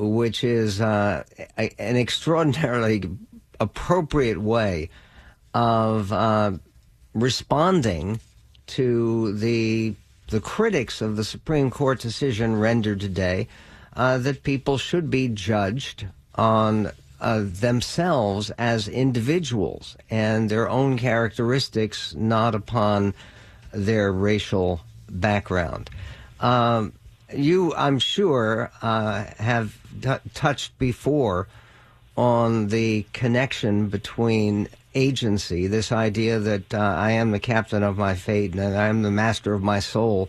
which 0.00 0.42
is 0.42 0.80
uh, 0.80 1.24
a, 1.58 1.70
an 1.78 1.96
extraordinarily 1.96 3.02
appropriate 3.58 4.40
way 4.40 4.88
of 5.52 6.12
uh, 6.12 6.52
responding 7.14 8.20
to 8.66 9.32
the 9.34 9.94
the 10.28 10.40
critics 10.40 11.00
of 11.00 11.16
the 11.16 11.24
Supreme 11.24 11.70
Court 11.70 11.98
decision 12.00 12.54
rendered 12.54 13.00
today 13.00 13.48
uh, 13.96 14.16
that 14.18 14.44
people 14.44 14.78
should 14.78 15.10
be 15.10 15.26
judged 15.26 16.06
on 16.36 16.92
uh, 17.20 17.42
themselves 17.44 18.50
as 18.50 18.86
individuals 18.86 19.96
and 20.08 20.48
their 20.48 20.68
own 20.68 20.96
characteristics, 20.96 22.14
not 22.14 22.54
upon 22.54 23.12
their 23.72 24.12
racial 24.12 24.80
background. 25.10 25.90
Um, 26.38 26.92
you, 27.34 27.74
I'm 27.74 27.98
sure, 27.98 28.70
uh, 28.82 29.24
have 29.38 29.76
t- 30.00 30.30
touched 30.34 30.78
before 30.78 31.48
on 32.16 32.68
the 32.68 33.06
connection 33.12 33.88
between 33.88 34.68
agency, 34.94 35.66
this 35.66 35.92
idea 35.92 36.38
that 36.38 36.74
uh, 36.74 36.78
I 36.78 37.12
am 37.12 37.30
the 37.30 37.38
captain 37.38 37.82
of 37.82 37.96
my 37.96 38.14
fate 38.14 38.52
and 38.54 38.76
I 38.76 38.88
am 38.88 39.02
the 39.02 39.10
master 39.10 39.54
of 39.54 39.62
my 39.62 39.78
soul, 39.78 40.28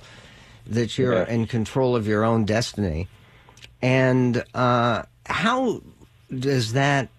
that 0.68 0.98
you're 0.98 1.16
Yes. 1.16 1.30
in 1.30 1.48
control 1.48 1.96
of 1.96 2.08
your 2.08 2.24
own 2.24 2.46
destiny. 2.46 3.08
And 3.82 4.44
uh, 4.54 5.04
how 5.26 5.82
does 6.38 6.74
that 6.74 7.10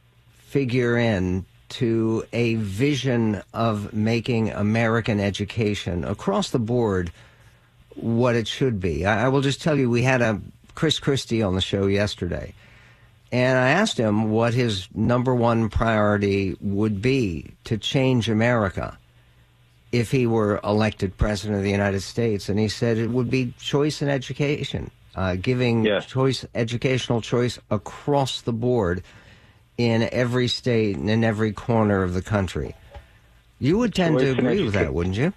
figure 0.46 0.96
in 0.96 1.44
to 1.70 2.24
a 2.32 2.54
vision 2.54 3.42
of 3.52 3.92
making 3.92 4.50
American 4.50 5.18
education 5.18 6.04
across 6.04 6.50
the 6.50 6.58
board 6.60 7.10
what 7.96 8.36
it 8.36 8.46
should 8.46 8.78
be? 8.80 9.04
I, 9.04 9.24
I 9.24 9.28
will 9.28 9.40
just 9.40 9.60
tell 9.60 9.76
you, 9.76 9.90
we 9.90 10.02
had 10.02 10.22
a 10.22 10.40
Chris 10.74 10.98
Christie 10.98 11.42
on 11.42 11.54
the 11.54 11.60
show 11.60 11.86
yesterday. 11.86 12.54
And 13.30 13.58
I 13.58 13.70
asked 13.70 13.98
him 13.98 14.30
what 14.30 14.52
his 14.52 14.88
number 14.94 15.34
one 15.34 15.70
priority 15.70 16.56
would 16.60 17.00
be 17.00 17.52
to 17.64 17.78
change 17.78 18.28
America 18.28 18.98
if 19.90 20.10
he 20.10 20.26
were 20.26 20.60
elected 20.64 21.16
president 21.16 21.56
of 21.58 21.62
the 21.64 21.70
United 21.70 22.00
States. 22.00 22.48
And 22.48 22.58
he 22.58 22.68
said 22.68 22.98
it 22.98 23.10
would 23.10 23.30
be 23.30 23.54
choice 23.58 24.02
in 24.02 24.08
education, 24.08 24.90
uh, 25.16 25.36
giving 25.36 25.84
Yes. 25.84 26.06
choice, 26.06 26.44
educational 26.54 27.20
choice 27.22 27.58
across 27.70 28.42
the 28.42 28.52
board 28.52 29.02
in 29.78 30.08
every 30.12 30.48
state 30.48 30.96
and 30.96 31.08
in 31.08 31.24
every 31.24 31.52
corner 31.52 32.02
of 32.02 32.12
the 32.12 32.22
country. 32.22 32.74
You 33.58 33.78
would 33.78 33.94
tend 33.94 34.18
to 34.18 34.24
Choice 34.26 34.38
in 34.38 34.46
agree 34.46 34.62
with 34.64 34.74
that, 34.74 34.92
wouldn't 34.92 35.16
you? 35.16 35.32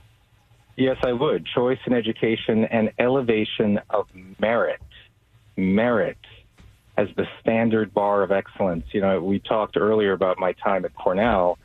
Yes, 0.78 0.98
I 1.04 1.14
would. 1.14 1.46
Choice 1.46 1.80
in 1.86 1.94
education 1.94 2.66
and 2.66 2.92
elevation 3.00 3.80
of 3.90 4.08
merit. 4.40 4.82
Merit 5.58 6.18
as 6.98 7.08
the 7.16 7.28
standard 7.42 7.94
bar 7.94 8.24
of 8.24 8.32
excellence. 8.32 8.86
You 8.92 9.02
know, 9.02 9.22
we 9.22 9.40
talked 9.40 9.78
earlier 9.78 10.14
about 10.14 10.40
my 10.40 10.54
time 10.54 10.86
at 10.86 10.96
Cornell. 10.96 11.58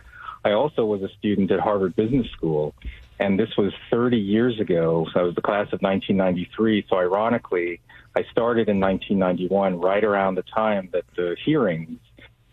I 0.45 0.53
also 0.53 0.85
was 0.85 1.03
a 1.03 1.09
student 1.19 1.51
at 1.51 1.61
Harvard 1.61 1.95
Business 1.95 2.29
School, 2.31 2.75
and 3.19 3.39
this 3.39 3.57
was 3.57 3.73
30 3.91 4.17
years 4.17 4.59
ago. 4.59 5.07
So 5.13 5.21
I 5.21 5.23
was 5.23 5.35
the 5.35 5.43
class 5.43 5.67
of 5.73 5.83
1993. 5.83 6.87
So 6.89 6.97
ironically, 6.97 7.81
I 8.17 8.25
started 8.33 8.69
in 8.69 8.81
1991, 8.81 9.81
right 9.81 10.03
around 10.03 10.35
the 10.35 10.43
time 10.43 10.89
that 10.93 11.05
the 11.15 11.37
hearings 11.45 12.01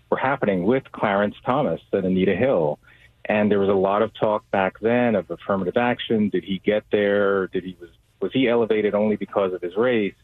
were 0.09 0.17
happening 0.17 0.63
with 0.63 0.83
Clarence 0.91 1.35
Thomas 1.45 1.81
and 1.91 2.05
Anita 2.05 2.35
Hill. 2.35 2.79
And 3.25 3.49
there 3.51 3.59
was 3.59 3.69
a 3.69 3.73
lot 3.73 4.01
of 4.01 4.13
talk 4.13 4.49
back 4.51 4.79
then 4.79 5.15
of 5.15 5.29
affirmative 5.31 5.77
action. 5.77 6.29
Did 6.29 6.43
he 6.43 6.59
get 6.59 6.83
there? 6.91 7.47
Did 7.47 7.63
he 7.63 7.77
was 7.79 7.89
was 8.19 8.31
he 8.33 8.47
elevated 8.47 8.95
only 8.95 9.15
because 9.15 9.53
of 9.53 9.61
his 9.61 9.75
race? 9.75 10.15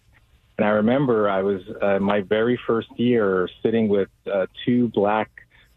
And 0.57 0.67
I 0.67 0.71
remember 0.71 1.29
I 1.29 1.41
was 1.41 1.61
uh, 1.81 1.99
my 1.99 2.21
very 2.21 2.59
first 2.67 2.89
year 2.97 3.49
sitting 3.63 3.87
with 3.87 4.09
uh, 4.31 4.45
two 4.65 4.89
black 4.89 5.29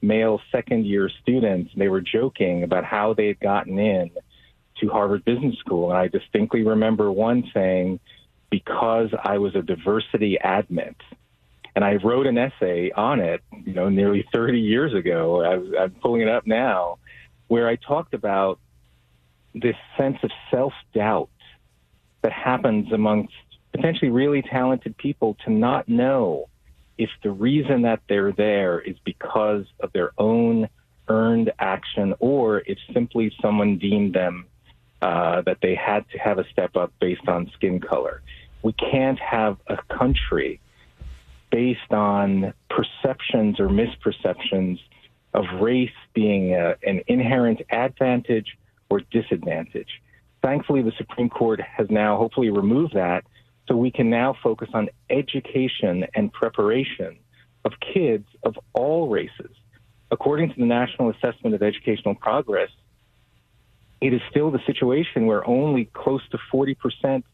male 0.02 0.40
second 0.52 0.86
year 0.86 1.10
students. 1.22 1.72
They 1.76 1.88
were 1.88 2.02
joking 2.02 2.62
about 2.62 2.84
how 2.84 3.14
they 3.14 3.28
had 3.28 3.40
gotten 3.40 3.78
in 3.78 4.10
to 4.80 4.88
Harvard 4.90 5.24
Business 5.24 5.56
School. 5.58 5.90
And 5.90 5.98
I 5.98 6.08
distinctly 6.08 6.62
remember 6.62 7.10
one 7.10 7.50
saying, 7.54 8.00
because 8.50 9.08
I 9.24 9.38
was 9.38 9.54
a 9.54 9.62
diversity 9.62 10.38
admit. 10.42 10.96
And 11.74 11.84
I 11.84 11.96
wrote 11.96 12.26
an 12.26 12.38
essay 12.38 12.90
on 12.90 13.20
it, 13.20 13.42
you 13.64 13.74
know, 13.74 13.88
nearly 13.88 14.26
30 14.32 14.60
years 14.60 14.94
ago. 14.94 15.42
I 15.42 15.82
I'm 15.82 15.90
pulling 15.90 16.22
it 16.22 16.28
up 16.28 16.46
now, 16.46 16.98
where 17.48 17.68
I 17.68 17.76
talked 17.76 18.14
about 18.14 18.58
this 19.54 19.76
sense 19.96 20.16
of 20.22 20.30
self 20.50 20.72
doubt 20.94 21.28
that 22.22 22.32
happens 22.32 22.92
amongst 22.92 23.34
potentially 23.76 24.10
really 24.10 24.42
talented 24.42 24.96
people 24.96 25.36
to 25.44 25.50
not 25.50 25.88
know 25.88 26.48
if 26.98 27.10
the 27.22 27.30
reason 27.30 27.82
that 27.82 28.00
they're 28.08 28.32
there 28.32 28.80
is 28.80 28.96
because 29.04 29.64
of 29.80 29.92
their 29.92 30.12
own 30.18 30.68
earned 31.08 31.52
action 31.58 32.14
or 32.18 32.62
if 32.66 32.78
simply 32.92 33.30
someone 33.40 33.78
deemed 33.78 34.14
them 34.14 34.46
uh, 35.02 35.42
that 35.42 35.58
they 35.60 35.74
had 35.74 36.08
to 36.10 36.18
have 36.18 36.38
a 36.38 36.48
step 36.50 36.74
up 36.74 36.92
based 37.00 37.28
on 37.28 37.50
skin 37.54 37.80
color. 37.80 38.22
We 38.62 38.72
can't 38.72 39.18
have 39.18 39.58
a 39.66 39.76
country 39.94 40.60
based 41.50 41.92
on 41.92 42.54
perceptions 42.70 43.60
or 43.60 43.68
misperceptions 43.68 44.80
of 45.34 45.44
race 45.60 45.90
being 46.14 46.54
a, 46.54 46.76
an 46.82 47.02
inherent 47.08 47.60
advantage 47.70 48.56
or 48.88 49.00
disadvantage. 49.10 50.00
Thankfully, 50.42 50.82
the 50.82 50.92
Supreme 50.96 51.28
Court 51.28 51.60
has 51.60 51.88
now 51.90 52.16
hopefully 52.16 52.50
removed 52.50 52.94
that, 52.94 53.24
so 53.68 53.76
we 53.76 53.90
can 53.90 54.10
now 54.10 54.36
focus 54.42 54.68
on 54.74 54.88
education 55.10 56.06
and 56.14 56.32
preparation 56.32 57.18
of 57.64 57.72
kids 57.80 58.26
of 58.44 58.56
all 58.72 59.08
races. 59.08 59.50
According 60.10 60.52
to 60.52 60.58
the 60.58 60.66
National 60.66 61.10
Assessment 61.10 61.54
of 61.54 61.62
Educational 61.62 62.14
Progress, 62.14 62.70
it 64.00 64.12
is 64.12 64.20
still 64.30 64.50
the 64.50 64.60
situation 64.66 65.26
where 65.26 65.46
only 65.46 65.86
close 65.86 66.22
to 66.30 66.38
40% 66.52 67.24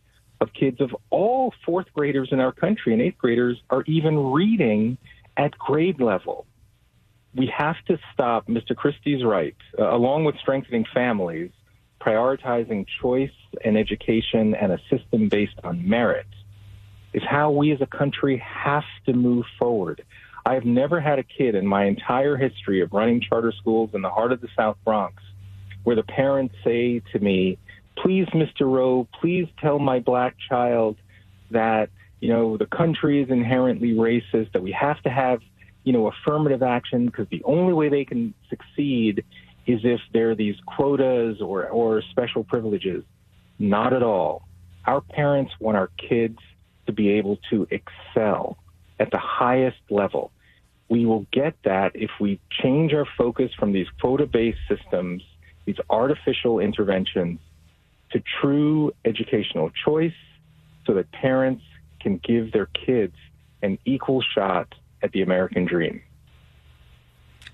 of 0.41 0.53
kids 0.53 0.81
of 0.81 0.95
all 1.11 1.53
fourth 1.65 1.87
graders 1.95 2.31
in 2.33 2.41
our 2.41 2.53
country 2.53 2.93
and 2.93 3.03
eighth 3.03 3.19
graders 3.19 3.61
are 3.71 3.83
even 3.87 4.33
reading 4.33 4.97
at 5.37 5.57
grade 5.59 6.01
level. 6.01 6.47
We 7.35 7.53
have 7.57 7.77
to 7.89 7.99
stop, 8.12 8.47
Mr. 8.47 8.77
Christie's 8.77 9.25
right, 9.25 9.57
uh, 9.79 9.95
along 9.95 10.25
with 10.25 10.39
strengthening 10.39 10.85
families, 10.93 11.51
prioritizing 12.04 12.87
choice 13.00 13.30
and 13.64 13.76
education 13.76 14.54
and 14.54 14.73
a 14.73 14.78
system 14.90 15.28
based 15.28 15.59
on 15.62 15.88
merit 15.88 16.26
is 17.12 17.23
how 17.28 17.50
we 17.50 17.73
as 17.73 17.80
a 17.80 17.87
country 17.87 18.38
have 18.38 18.85
to 19.06 19.12
move 19.12 19.44
forward. 19.59 20.04
I 20.44 20.54
have 20.54 20.64
never 20.64 21.00
had 21.00 21.18
a 21.18 21.23
kid 21.23 21.54
in 21.54 21.66
my 21.66 21.85
entire 21.85 22.37
history 22.37 22.80
of 22.80 22.92
running 22.92 23.21
charter 23.21 23.52
schools 23.52 23.90
in 23.94 24.02
the 24.02 24.11
heart 24.11 24.32
of 24.32 24.40
the 24.40 24.49
South 24.56 24.76
Bronx 24.85 25.23
where 25.85 25.97
the 25.97 26.02
parents 26.02 26.54
say 26.64 27.02
to 27.12 27.18
me, 27.18 27.59
please, 27.97 28.26
Mr. 28.28 28.62
Rowe, 28.62 29.06
please 29.21 29.49
tell 29.61 29.78
my 29.78 29.99
black 29.99 30.37
child 30.49 30.97
that, 31.50 31.90
you 32.21 32.28
know, 32.28 32.56
the 32.56 32.66
country 32.66 33.23
is 33.23 33.30
inherently 33.30 33.92
racist, 33.92 34.52
that 34.52 34.62
we 34.62 34.73
have 34.73 35.00
to 35.02 35.11
have, 35.11 35.40
you 35.85 35.92
know, 35.92 36.06
affirmative 36.06 36.62
action 36.62 37.06
because 37.06 37.26
the 37.30 37.42
only 37.44 37.73
way 37.73 37.88
they 37.88 38.04
can 38.04 38.32
succeed 38.49 39.25
is 39.66 39.81
if 39.85 40.00
there 40.12 40.31
are 40.31 40.35
these 40.35 40.57
quotas 40.66 41.40
or, 41.40 41.69
or 41.69 42.02
special 42.11 42.45
privileges. 42.45 43.04
Not 43.59 43.92
at 43.92 44.02
all. 44.02 44.42
Our 44.87 45.00
parents 45.00 45.52
want 45.61 45.76
our 45.76 45.90
kids 45.97 46.38
to 46.87 46.92
be 46.92 47.11
able 47.11 47.38
to 47.50 47.69
excel 47.71 48.57
at 48.99 49.11
the 49.11 49.19
highest 49.19 49.78
level. 49.90 50.33
We 50.88 51.07
will 51.07 51.26
get 51.33 51.54
that 51.64 51.92
if 51.95 52.11
we 52.21 52.40
change 52.50 52.92
our 52.92 53.07
focus 53.16 53.50
from 53.59 53.73
these 53.73 53.87
quota 54.00 54.26
based 54.26 54.59
systems, 54.69 55.23
these 55.64 55.78
artificial 55.88 56.59
interventions, 56.59 57.38
to 58.11 58.23
true 58.40 58.92
educational 59.04 59.71
choice 59.85 60.12
so 60.87 60.95
that 60.95 61.11
parents 61.12 61.62
can 62.00 62.19
give 62.19 62.52
their 62.52 62.66
kids 62.66 63.14
an 63.62 63.78
equal 63.85 64.23
shot 64.35 64.75
at 65.02 65.12
the 65.12 65.23
American 65.23 65.64
dream. 65.64 66.02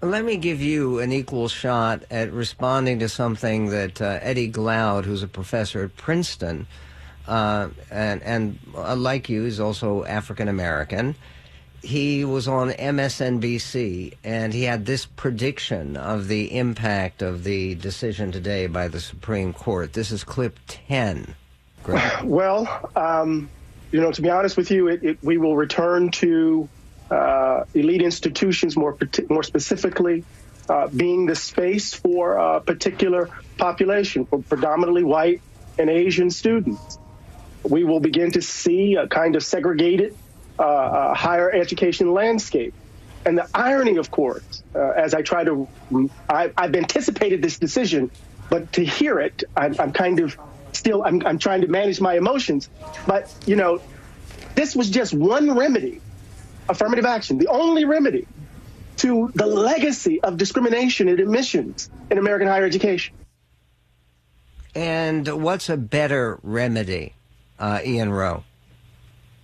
Let 0.01 0.25
me 0.25 0.37
give 0.37 0.61
you 0.63 1.01
an 1.01 1.11
equal 1.11 1.49
shot 1.49 2.05
at 2.11 2.33
responding 2.33 3.01
to 3.01 3.09
something 3.09 3.71
that 3.71 4.01
uh, 4.01 4.21
Eddie 4.23 4.51
Glaude, 4.51 5.05
who's 5.05 5.25
a 5.25 5.29
professor 5.29 5.83
at 5.83 5.97
Princeton, 5.97 6.69
uh, 7.27 7.69
and, 7.91 8.23
and 8.23 8.59
uh, 8.77 8.95
like 8.95 9.29
you, 9.29 9.45
is 9.45 9.59
also 9.59 10.05
African 10.05 10.47
American. 10.47 11.17
he 11.83 12.25
was 12.25 12.49
on 12.49 12.71
MSNBC 12.71 14.15
and 14.25 14.53
he 14.53 14.65
had 14.65 14.85
this 14.87 15.07
prediction 15.07 15.97
of 15.97 16.29
the 16.29 16.57
impact 16.57 17.23
of 17.23 17.45
the 17.45 17.75
decision 17.77 18.33
today 18.33 18.67
by 18.67 18.89
the 18.89 19.01
Supreme 19.01 19.53
Court. 19.53 19.93
This 19.93 20.11
is 20.11 20.25
clip 20.25 20.59
10. 20.67 21.35
Greg. 21.85 22.25
Well, 22.25 22.91
um, 22.97 23.49
you 23.93 24.01
know, 24.01 24.13
to 24.13 24.23
be 24.23 24.31
honest 24.31 24.57
with 24.57 24.71
you, 24.71 24.89
it, 24.89 25.03
it, 25.03 25.19
we 25.23 25.39
will 25.39 25.57
return 25.57 26.11
to 26.13 26.69
uh, 27.11 27.65
elite 27.75 28.03
institutions, 28.03 28.77
more 28.77 28.97
more 29.29 29.43
specifically, 29.43 30.25
uh, 30.69 30.89
being 30.89 31.27
the 31.27 31.35
space 31.35 31.95
for 31.95 32.37
a 32.37 32.61
particular 32.61 33.31
population, 33.57 34.27
for 34.27 34.41
predominantly 34.43 35.05
white 35.05 35.41
and 35.79 35.89
Asian 35.89 36.31
students. 36.31 36.99
We 37.63 37.85
will 37.85 38.01
begin 38.01 38.33
to 38.33 38.43
see 38.43 38.95
a 38.95 39.09
kind 39.09 39.37
of 39.37 39.45
segregated 39.45 40.17
uh, 40.59 40.63
uh, 40.63 41.15
higher 41.15 41.51
education 41.51 42.13
landscape. 42.13 42.75
And 43.25 43.37
the 43.39 43.49
irony, 43.55 43.97
of 43.97 44.11
course, 44.11 44.63
uh, 44.75 44.79
as 44.79 45.15
I 45.15 45.23
try 45.23 45.45
to, 45.45 45.69
I, 46.29 46.51
have 46.57 46.75
anticipated 46.75 47.43
this 47.43 47.59
decision, 47.59 48.11
but 48.49 48.73
to 48.75 48.85
hear 48.85 49.21
it, 49.21 49.45
I'm, 49.57 49.77
I'm 49.79 49.93
kind 49.93 50.21
of 50.21 50.37
still, 50.73 51.05
I'm, 51.05 51.25
I'm 51.27 51.39
trying 51.39 51.61
to 51.63 51.69
manage 51.69 52.01
my 52.01 52.15
emotions. 52.15 52.69
But, 53.07 53.33
you 53.47 53.57
know, 53.57 53.81
this 54.55 54.75
was 54.75 54.91
just 54.91 55.15
one 55.15 55.57
remedy, 55.57 56.01
affirmative 56.69 57.05
action, 57.05 57.39
the 57.39 57.49
only 57.49 57.85
remedy 57.85 58.27
to 58.99 59.31
the 59.35 59.47
legacy 59.47 60.21
of 60.21 60.37
discrimination 60.37 61.09
in 61.09 61.21
admissions 61.21 61.89
in 62.11 62.19
American 62.19 62.49
higher 62.49 62.65
education. 62.65 63.15
And 64.75 65.27
what's 65.43 65.69
a 65.69 65.77
better 65.77 66.39
remedy, 66.43 67.15
uh, 67.59 67.81
Ian 67.85 68.13
Rowe? 68.13 68.45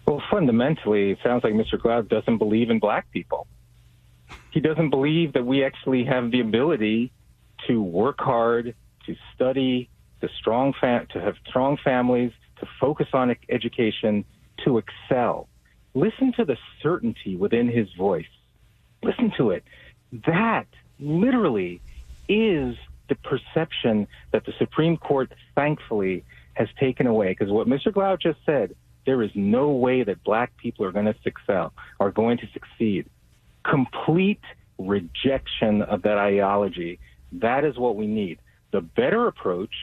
Well, 0.07 0.23
fundamentally, 0.31 1.13
it 1.13 1.19
sounds 1.23 1.45
like 1.45 1.55
Mr. 1.55 1.81
Glaude 1.81 2.09
doesn't 2.09 2.39
believe 2.39 2.71
in 2.71 2.79
black 2.79 3.11
people. 3.11 3.47
He 4.51 4.61
doesn't 4.61 4.91
believe 4.91 5.33
that 5.33 5.45
we 5.45 5.65
actually 5.65 6.05
have 6.05 6.31
the 6.31 6.41
ability 6.41 7.13
to 7.67 7.83
work 7.83 8.21
hard, 8.21 8.75
to 9.07 9.17
study, 9.35 9.89
to 10.21 10.29
strong 10.39 10.75
fam- 10.81 11.07
to 11.13 11.21
have 11.21 11.35
strong 11.49 11.77
families, 11.83 12.33
to 12.61 12.67
focus 12.81 13.09
on 13.13 13.35
education, 13.49 14.25
to 14.65 14.79
excel. 14.79 15.49
Listen 15.95 16.33
to 16.37 16.45
the 16.45 16.57
certainty 16.83 17.37
within 17.37 17.69
his 17.69 17.89
voice. 17.93 18.27
Listen 19.03 19.33
to 19.37 19.51
it. 19.51 19.63
That 20.27 20.67
literally 20.99 21.81
is 22.29 22.77
the 23.09 23.15
perception 23.17 24.09
that 24.33 24.45
the 24.47 24.53
Supreme 24.59 24.97
Court 24.97 25.33
thankfully 25.55 26.25
has 26.55 26.69
taken 26.81 27.07
away. 27.07 27.29
Because 27.29 27.51
what 27.51 27.69
Mr. 27.69 27.93
Glaude 27.93 28.21
just 28.21 28.39
said 28.47 28.75
there 29.07 29.23
is 29.23 29.31
no 29.35 29.71
way 29.71 30.03
that 30.03 30.25
black 30.25 30.57
people 30.57 30.85
are 30.85 30.93
going 30.93 31.05
to 31.05 31.15
excel, 31.25 31.73
are 32.01 32.11
going 32.11 32.39
to 32.39 32.49
succeed. 32.53 33.07
Complete 33.69 34.41
rejection 34.79 35.83
of 35.83 36.03
that 36.03 36.19
ideology. 36.19 36.99
That 37.33 37.65
is 37.65 37.77
what 37.77 37.97
we 37.97 38.07
need. 38.07 38.39
The 38.73 38.81
better 38.81 39.27
approach 39.27 39.75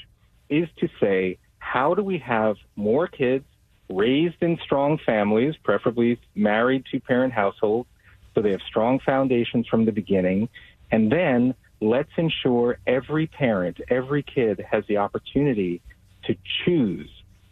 is 0.50 0.68
to 0.80 0.89
say, 1.00 1.38
how 1.60 1.94
do 1.94 2.03
we 2.03 2.18
have 2.20 2.58
more 2.75 3.08
kids 3.08 3.46
raised 3.91 4.41
in 4.41 4.57
strong 4.63 4.98
families, 5.05 5.55
preferably 5.63 6.19
married 6.36 6.86
to 6.91 7.00
parent 7.00 7.33
households, 7.33 7.88
so 8.33 8.41
they 8.41 8.51
have 8.51 8.62
strong 8.67 9.00
foundations 9.00 9.67
from 9.67 9.86
the 9.86 9.91
beginning, 9.91 10.50
and 10.91 11.12
then 11.12 11.53
let's 11.81 12.12
ensure 12.17 12.77
every 12.88 13.27
parent, 13.27 13.81
every 13.89 14.24
kid 14.24 14.63
has 14.69 14.83
the 14.88 14.98
opportunity 14.98 15.81
to 16.24 16.36
choose 16.63 17.10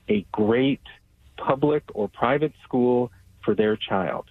a 0.08 0.26
great 0.32 0.82
public 1.38 1.84
or 1.94 2.08
private 2.08 2.54
school 2.64 3.12
for 3.44 3.56
their 3.56 3.76
child. 3.76 4.26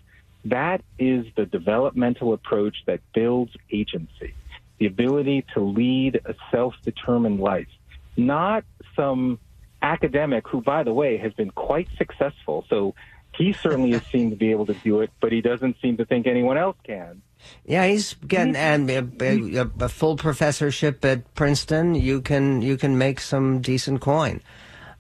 That 0.45 0.83
is 0.99 1.27
the 1.37 1.47
developmental 1.47 2.33
approach 2.33 2.77
that 2.87 3.01
builds 3.15 3.53
agency, 3.73 4.35
the 4.79 4.87
ability 4.87 5.45
to 5.55 5.61
lead 5.61 6.21
a 6.25 6.35
self 6.51 6.75
determined 6.85 7.41
life, 7.41 7.69
not 8.17 8.65
some 8.95 9.39
academic 9.83 10.47
who, 10.49 10.61
by 10.61 10.83
the 10.83 10.93
way, 10.93 11.17
has 11.19 11.33
been 11.33 11.51
quite 11.51 11.89
successful. 11.97 12.65
So 12.69 12.95
he 13.35 13.53
certainly 13.53 13.93
has 13.93 14.03
seemed 14.07 14.33
to 14.33 14.37
be 14.37 14.51
able 14.51 14.67
to 14.67 14.75
do 14.75 15.01
it, 15.01 15.11
but 15.21 15.33
he 15.33 15.41
doesn't 15.41 15.77
seem 15.81 15.97
to 15.99 16.05
think 16.05 16.27
anyone 16.27 16.59
else 16.59 16.77
can. 16.85 17.23
Yeah, 17.65 17.87
he's 17.87 18.15
getting 18.15 18.57
and 18.57 18.91
a, 18.91 19.07
a, 19.21 19.71
a, 19.81 19.89
full 19.89 20.17
professorship 20.17 21.05
at 21.05 21.35
Princeton. 21.35 21.95
You 21.95 22.21
can 22.21 22.63
you 22.63 22.77
can 22.77 22.99
make 22.99 23.21
some 23.21 23.61
decent 23.61 24.01
coin. 24.01 24.41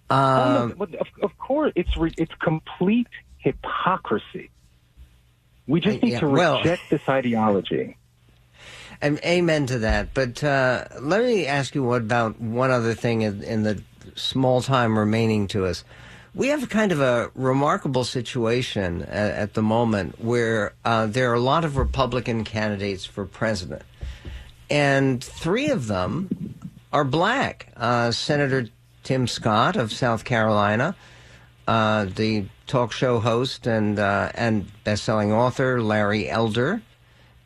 Um, 0.08 0.18
oh, 0.18 0.74
no, 0.78 0.84
of, 1.00 1.06
of, 1.22 1.38
course, 1.38 1.72
it's 1.74 1.96
re, 1.96 2.12
it's 2.16 2.32
complete 2.40 3.08
hypocrisy. 3.38 4.50
We 5.66 5.80
just 5.80 6.02
need 6.02 6.12
yeah, 6.12 6.20
to 6.20 6.26
reject 6.26 6.64
well, 6.64 6.98
this 6.98 7.08
ideology. 7.08 7.96
And 9.00 9.20
amen 9.24 9.66
to 9.66 9.80
that. 9.80 10.14
But 10.14 10.42
uh, 10.42 10.86
let 11.00 11.22
me 11.22 11.46
ask 11.46 11.74
you 11.74 11.82
what 11.82 12.02
about 12.02 12.40
one 12.40 12.70
other 12.70 12.94
thing 12.94 13.22
in, 13.22 13.42
in 13.42 13.62
the 13.62 13.82
small 14.14 14.62
time 14.62 14.98
remaining 14.98 15.46
to 15.48 15.66
us. 15.66 15.84
We 16.34 16.48
have 16.48 16.68
kind 16.68 16.92
of 16.92 17.00
a 17.00 17.30
remarkable 17.34 18.04
situation 18.04 19.02
at, 19.02 19.32
at 19.32 19.54
the 19.54 19.62
moment 19.62 20.22
where 20.22 20.72
uh, 20.84 21.06
there 21.06 21.30
are 21.30 21.34
a 21.34 21.40
lot 21.40 21.64
of 21.64 21.76
Republican 21.76 22.44
candidates 22.44 23.04
for 23.04 23.24
president, 23.24 23.82
and 24.70 25.22
three 25.22 25.70
of 25.70 25.86
them 25.86 26.54
are 26.92 27.04
black. 27.04 27.68
Uh, 27.76 28.10
Senator 28.10 28.68
Tim 29.02 29.26
Scott 29.26 29.76
of 29.76 29.92
South 29.92 30.24
Carolina, 30.24 30.94
uh, 31.66 32.04
the 32.04 32.44
talk 32.66 32.92
show 32.92 33.18
host 33.18 33.66
and 33.66 33.98
uh, 33.98 34.30
and 34.34 34.66
best-selling 34.84 35.32
author 35.32 35.82
Larry 35.82 36.28
Elder, 36.28 36.82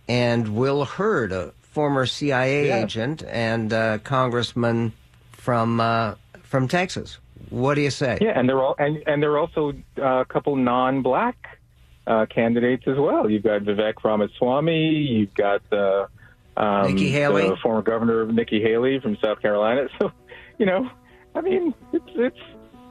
and 0.08 0.56
Will 0.56 0.84
Hurd, 0.84 1.32
a 1.32 1.52
former 1.62 2.04
CIA 2.04 2.68
yeah. 2.68 2.82
agent 2.82 3.22
and 3.26 3.72
uh, 3.72 3.98
congressman 3.98 4.92
from 5.32 5.80
uh, 5.80 6.14
from 6.52 6.68
Texas. 6.68 7.18
What 7.48 7.76
do 7.76 7.80
you 7.80 7.90
say? 7.90 8.18
Yeah, 8.20 8.38
and 8.38 8.46
they're 8.46 8.62
all 8.62 8.74
and, 8.78 9.02
and 9.06 9.22
there 9.22 9.32
are 9.32 9.38
also 9.38 9.72
uh, 9.98 10.20
a 10.20 10.24
couple 10.26 10.54
non-black 10.54 11.58
uh, 12.06 12.26
candidates 12.26 12.84
as 12.86 12.98
well. 12.98 13.30
You've 13.30 13.42
got 13.42 13.62
Vivek 13.62 14.04
Ramaswamy. 14.04 14.88
You've 14.90 15.32
got 15.32 15.62
um, 15.72 16.92
Nikki 16.92 17.10
Haley, 17.10 17.48
the 17.48 17.56
former 17.56 17.80
governor 17.80 18.26
Nikki 18.26 18.60
Haley 18.60 19.00
from 19.00 19.16
South 19.16 19.40
Carolina. 19.40 19.88
So, 19.98 20.12
you 20.58 20.66
know, 20.66 20.90
I 21.34 21.40
mean, 21.40 21.74
it's 21.94 22.04
it's 22.16 22.40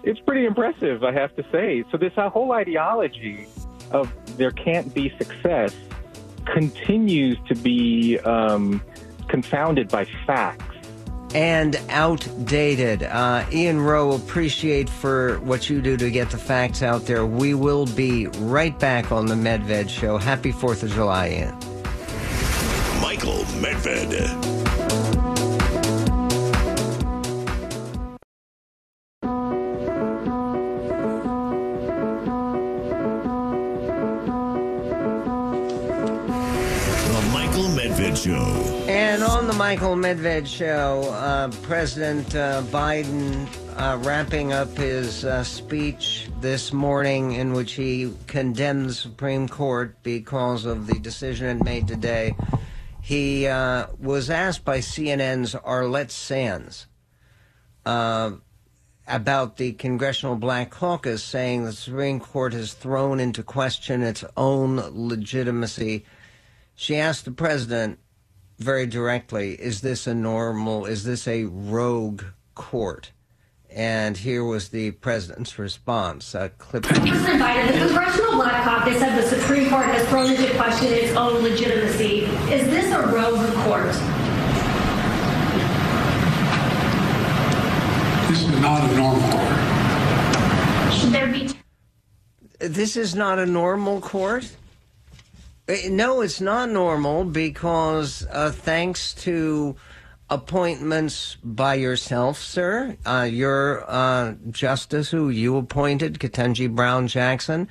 it's 0.04 0.19
pretty 0.21 0.47
impressive, 0.47 1.04
I 1.04 1.12
have 1.12 1.36
to 1.36 1.45
say. 1.52 1.84
So 1.91 1.97
this 1.97 2.13
whole 2.15 2.54
ideology 2.54 3.45
of 3.91 4.12
there 4.38 4.52
can't 4.52 4.91
be 4.91 5.13
success 5.19 5.76
continues 6.45 7.38
to 7.47 7.54
be 7.54 8.17
um, 8.21 8.82
confounded 9.28 9.88
by 9.89 10.06
facts 10.26 10.70
and 11.33 11.79
outdated. 11.89 13.03
Uh, 13.03 13.45
Ian 13.51 13.81
Rowe, 13.81 14.13
appreciate 14.13 14.89
for 14.89 15.39
what 15.39 15.69
you 15.69 15.81
do 15.81 15.97
to 15.97 16.09
get 16.09 16.29
the 16.29 16.37
facts 16.37 16.81
out 16.81 17.05
there. 17.05 17.25
We 17.25 17.53
will 17.53 17.85
be 17.85 18.27
right 18.27 18.77
back 18.77 19.11
on 19.11 19.25
the 19.25 19.35
Medved 19.35 19.89
Show. 19.89 20.17
Happy 20.17 20.51
Fourth 20.51 20.83
of 20.83 20.91
July, 20.91 21.29
Ian. 21.29 21.55
Michael 23.01 23.43
Medved. 23.59 24.50
Medved 40.12 40.45
Show, 40.45 41.04
uh, 41.13 41.50
President 41.62 42.36
uh, 42.36 42.63
Biden 42.63 43.47
uh, 43.78 43.97
wrapping 44.00 44.52
up 44.52 44.67
his 44.78 45.24
uh, 45.24 45.41
speech 45.41 46.28
this 46.41 46.74
morning 46.74 47.32
in 47.32 47.54
which 47.54 47.71
he 47.76 48.13
condemned 48.28 48.89
the 48.89 48.93
Supreme 48.93 49.47
Court 49.47 49.95
because 50.04 50.65
of 50.65 50.88
the 50.88 51.00
decision 51.00 51.47
it 51.47 51.63
made 51.63 51.88
today. 51.88 52.36
He 53.02 53.47
uh, 53.47 53.88
was 54.02 54.30
asked 54.30 54.65
by 54.65 54.80
CNN's 54.80 55.56
Arlette 55.56 56.12
Saenz 56.12 56.88
uh, 57.86 58.32
about 59.08 59.56
the 59.56 59.71
Congressional 59.71 60.36
Black 60.36 60.71
Caucus, 60.71 61.24
saying 61.24 61.63
the 61.63 61.71
Supreme 61.71 62.19
Court 62.19 62.52
has 62.52 62.74
thrown 62.74 63.21
into 63.21 63.43
question 63.43 64.04
its 64.04 64.26
own 64.36 64.76
legitimacy. 64.91 66.04
She 66.76 66.97
asked 66.97 67.24
the 67.24 67.32
president, 67.32 68.00
very 68.62 68.86
directly, 68.86 69.54
is 69.54 69.82
this 69.82 70.08
a 70.08 70.13
normal, 70.13 70.86
is 70.86 71.04
this 71.04 71.28
a 71.28 71.45
rogue 71.45 72.24
court? 72.56 73.12
And 73.69 74.17
here 74.17 74.43
was 74.43 74.69
the 74.69 74.91
president's 74.91 75.58
response. 75.58 76.36
A 76.36 76.50
clip. 76.50 76.84
President 76.84 77.41
Biden, 77.41 77.67
the 77.71 77.86
Congressional 77.86 78.34
Black 78.34 78.63
Caucus 78.63 79.00
said 79.00 79.17
the 79.17 79.28
Supreme 79.28 79.69
Court 79.69 79.86
has 79.86 80.08
thrown 80.10 80.30
into 80.30 80.54
question 80.56 80.91
its 80.91 81.15
own 81.15 81.41
legitimacy. 81.41 82.26
Is 82.52 82.67
this 82.69 82.93
a 82.93 83.02
rogue 83.08 83.54
court? 83.63 83.93
This 88.28 88.41
is 88.43 88.62
not 88.62 88.89
a 88.89 88.95
normal 88.95 89.32
court. 89.32 90.93
Should 90.93 91.13
there 91.13 91.32
be? 91.32 91.50
This 92.60 92.97
is 92.97 93.15
not 93.15 93.39
a 93.39 93.45
normal 93.45 94.02
court? 94.02 94.52
Uh, 95.71 95.89
No, 95.89 96.21
it's 96.21 96.41
not 96.41 96.69
normal 96.69 97.23
because 97.23 98.27
uh, 98.29 98.51
thanks 98.51 99.13
to 99.13 99.75
appointments 100.29 101.38
by 101.43 101.75
yourself, 101.75 102.38
sir, 102.39 102.97
uh, 103.05 103.27
your 103.29 103.84
uh, 103.89 104.34
justice 104.49 105.12
who 105.12 105.29
you 105.29 105.55
appointed, 105.57 106.19
Ketanji 106.19 106.73
Brown 106.73 107.07
Jackson, 107.07 107.69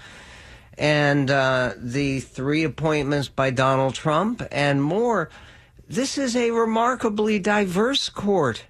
and 0.78 1.30
uh, 1.30 1.72
the 1.76 2.20
three 2.20 2.64
appointments 2.64 3.28
by 3.28 3.50
Donald 3.50 3.94
Trump 3.94 4.42
and 4.50 4.82
more. 4.82 5.28
This 5.86 6.16
is 6.16 6.36
a 6.36 6.52
remarkably 6.52 7.38
diverse 7.38 8.08
court 8.08 8.64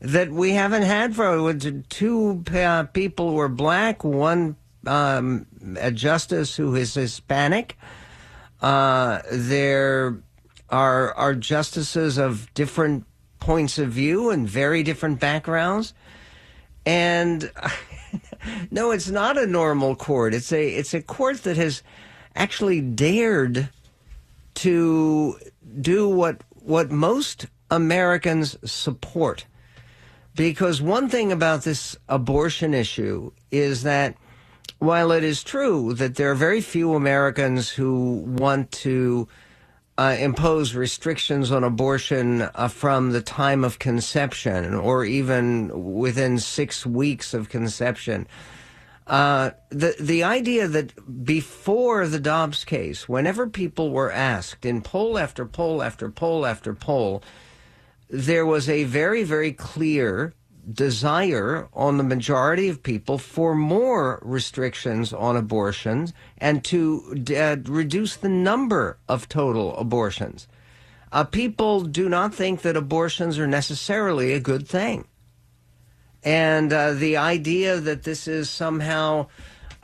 that 0.00 0.30
we 0.30 0.52
haven't 0.52 0.82
had 0.82 1.14
for 1.14 1.54
two 1.88 2.44
uh, 2.52 2.84
people 2.84 3.30
who 3.30 3.38
are 3.38 3.48
black, 3.48 4.04
one 4.04 4.56
um, 4.86 5.46
a 5.78 5.90
justice 5.90 6.56
who 6.56 6.74
is 6.74 6.92
Hispanic. 6.94 7.78
Uh, 8.62 9.20
there 9.30 10.22
are 10.70 11.12
are 11.14 11.34
justices 11.34 12.16
of 12.16 12.52
different 12.54 13.04
points 13.40 13.76
of 13.76 13.90
view 13.90 14.30
and 14.30 14.48
very 14.48 14.84
different 14.84 15.18
backgrounds, 15.18 15.92
and 16.86 17.50
no, 18.70 18.92
it's 18.92 19.10
not 19.10 19.36
a 19.36 19.46
normal 19.46 19.96
court. 19.96 20.32
It's 20.32 20.52
a 20.52 20.68
it's 20.68 20.94
a 20.94 21.02
court 21.02 21.42
that 21.42 21.56
has 21.56 21.82
actually 22.36 22.80
dared 22.80 23.68
to 24.54 25.38
do 25.80 26.08
what 26.08 26.42
what 26.52 26.90
most 26.90 27.46
Americans 27.70 28.56
support. 28.70 29.46
Because 30.34 30.80
one 30.80 31.10
thing 31.10 31.30
about 31.30 31.64
this 31.64 31.96
abortion 32.08 32.72
issue 32.72 33.32
is 33.50 33.82
that 33.82 34.16
while 34.82 35.12
it 35.12 35.22
is 35.22 35.44
true 35.44 35.94
that 35.94 36.16
there 36.16 36.28
are 36.32 36.34
very 36.34 36.60
few 36.60 36.94
Americans 36.94 37.68
who 37.68 38.14
want 38.26 38.72
to 38.72 39.28
uh, 39.96 40.16
impose 40.18 40.74
restrictions 40.74 41.52
on 41.52 41.62
abortion 41.62 42.42
uh, 42.42 42.66
from 42.66 43.12
the 43.12 43.22
time 43.22 43.62
of 43.62 43.78
conception 43.78 44.74
or 44.74 45.04
even 45.04 45.94
within 45.94 46.36
six 46.36 46.84
weeks 46.84 47.32
of 47.32 47.48
conception, 47.48 48.26
uh, 49.06 49.50
the 49.68 49.94
the 50.00 50.24
idea 50.24 50.66
that 50.66 51.24
before 51.24 52.08
the 52.08 52.18
Dobbs 52.18 52.64
case, 52.64 53.08
whenever 53.08 53.46
people 53.46 53.90
were 53.92 54.10
asked 54.10 54.66
in 54.66 54.82
poll 54.82 55.16
after 55.16 55.46
poll 55.46 55.80
after 55.80 56.10
poll 56.10 56.44
after 56.44 56.74
poll, 56.74 57.22
there 58.10 58.44
was 58.44 58.68
a 58.68 58.82
very 58.82 59.22
very 59.22 59.52
clear 59.52 60.34
desire 60.70 61.68
on 61.72 61.96
the 61.96 62.04
majority 62.04 62.68
of 62.68 62.82
people 62.82 63.18
for 63.18 63.54
more 63.54 64.20
restrictions 64.22 65.12
on 65.12 65.36
abortions 65.36 66.12
and 66.38 66.64
to 66.64 67.24
uh, 67.36 67.56
reduce 67.64 68.16
the 68.16 68.28
number 68.28 68.98
of 69.08 69.28
total 69.28 69.76
abortions. 69.76 70.46
Uh, 71.10 71.24
people 71.24 71.82
do 71.82 72.08
not 72.08 72.34
think 72.34 72.62
that 72.62 72.76
abortions 72.76 73.38
are 73.38 73.46
necessarily 73.46 74.32
a 74.32 74.40
good 74.40 74.66
thing. 74.66 75.06
And 76.24 76.72
uh, 76.72 76.92
the 76.92 77.16
idea 77.16 77.80
that 77.80 78.04
this 78.04 78.28
is 78.28 78.48
somehow 78.48 79.26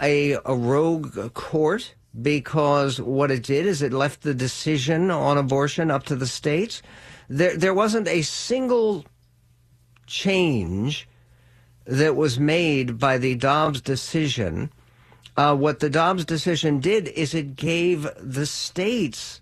a, 0.01 0.33
a 0.45 0.55
rogue 0.55 1.35
court 1.35 1.95
because 2.21 3.01
what 3.01 3.31
it 3.31 3.43
did 3.43 3.67
is 3.67 3.83
it 3.83 3.93
left 3.93 4.23
the 4.23 4.35
decision 4.35 5.11
on 5.11 5.37
abortion 5.37 5.91
up 5.91 6.05
to 6.05 6.17
the 6.17 6.27
states. 6.27 6.83
There, 7.29 7.57
there 7.57 7.75
wasn't 7.75 8.09
a 8.09 8.23
single 8.23 9.05
change 10.09 11.09
that 11.85 12.17
was 12.17 12.39
made 12.39 12.99
by 12.99 13.17
the 13.19 13.37
Dobbs 13.37 13.81
decision. 13.81 14.71
Uh, 15.37 15.55
what 15.55 15.79
the 15.79 15.89
Dobbs 15.89 16.25
decision 16.25 16.81
did 16.81 17.09
is 17.09 17.33
it 17.33 17.55
gave 17.55 18.09
the 18.19 18.47
states 18.47 19.41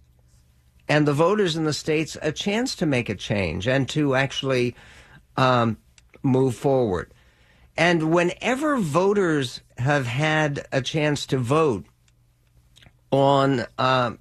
and 0.88 1.06
the 1.06 1.12
voters 1.12 1.56
in 1.56 1.64
the 1.64 1.72
states 1.72 2.16
a 2.22 2.30
chance 2.30 2.76
to 2.76 2.86
make 2.86 3.08
a 3.08 3.14
change 3.14 3.66
and 3.66 3.88
to 3.88 4.14
actually 4.14 4.74
um, 5.36 5.78
move 6.22 6.54
forward. 6.54 7.12
And 7.76 8.12
whenever 8.12 8.76
voters 8.76 9.60
have 9.78 10.06
had 10.06 10.66
a 10.72 10.80
chance 10.80 11.26
to 11.26 11.38
vote 11.38 11.84
on 13.10 13.66
uh, 13.78 14.12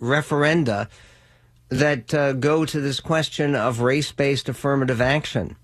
referenda 0.00 0.88
that 1.68 2.14
uh, 2.14 2.32
go 2.34 2.64
to 2.64 2.80
this 2.80 3.00
question 3.00 3.54
of 3.54 3.80
race 3.80 4.12
based 4.12 4.48
affirmative 4.48 5.00
action, 5.00 5.56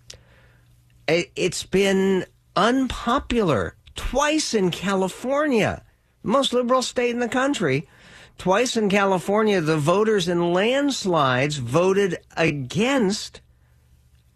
it's 1.09 1.64
been 1.64 2.27
unpopular 2.55 3.75
twice 3.97 4.55
in 4.55 4.71
California, 4.71 5.83
most 6.23 6.53
liberal 6.53 6.83
state 6.83 7.11
in 7.11 7.18
the 7.18 7.29
country. 7.29 7.88
Twice 8.37 8.77
in 8.77 8.88
California, 8.88 9.61
the 9.61 9.79
voters 9.79 10.29
in 10.29 10.53
landslides 10.53 11.57
voted 11.57 12.18
against 12.37 13.40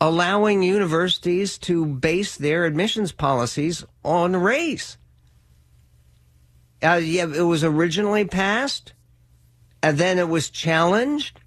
allowing 0.00 0.64
universities 0.64 1.56
to 1.58 1.86
base 1.86 2.36
their 2.36 2.64
admissions 2.64 3.12
policies 3.12 3.84
on 4.02 4.34
race. 4.34 4.96
Uh, 6.82 7.00
yeah, 7.00 7.32
it 7.32 7.42
was 7.42 7.62
originally 7.62 8.24
passed, 8.24 8.94
and 9.80 9.98
then 9.98 10.18
it 10.18 10.28
was 10.28 10.50
challenged, 10.50 11.40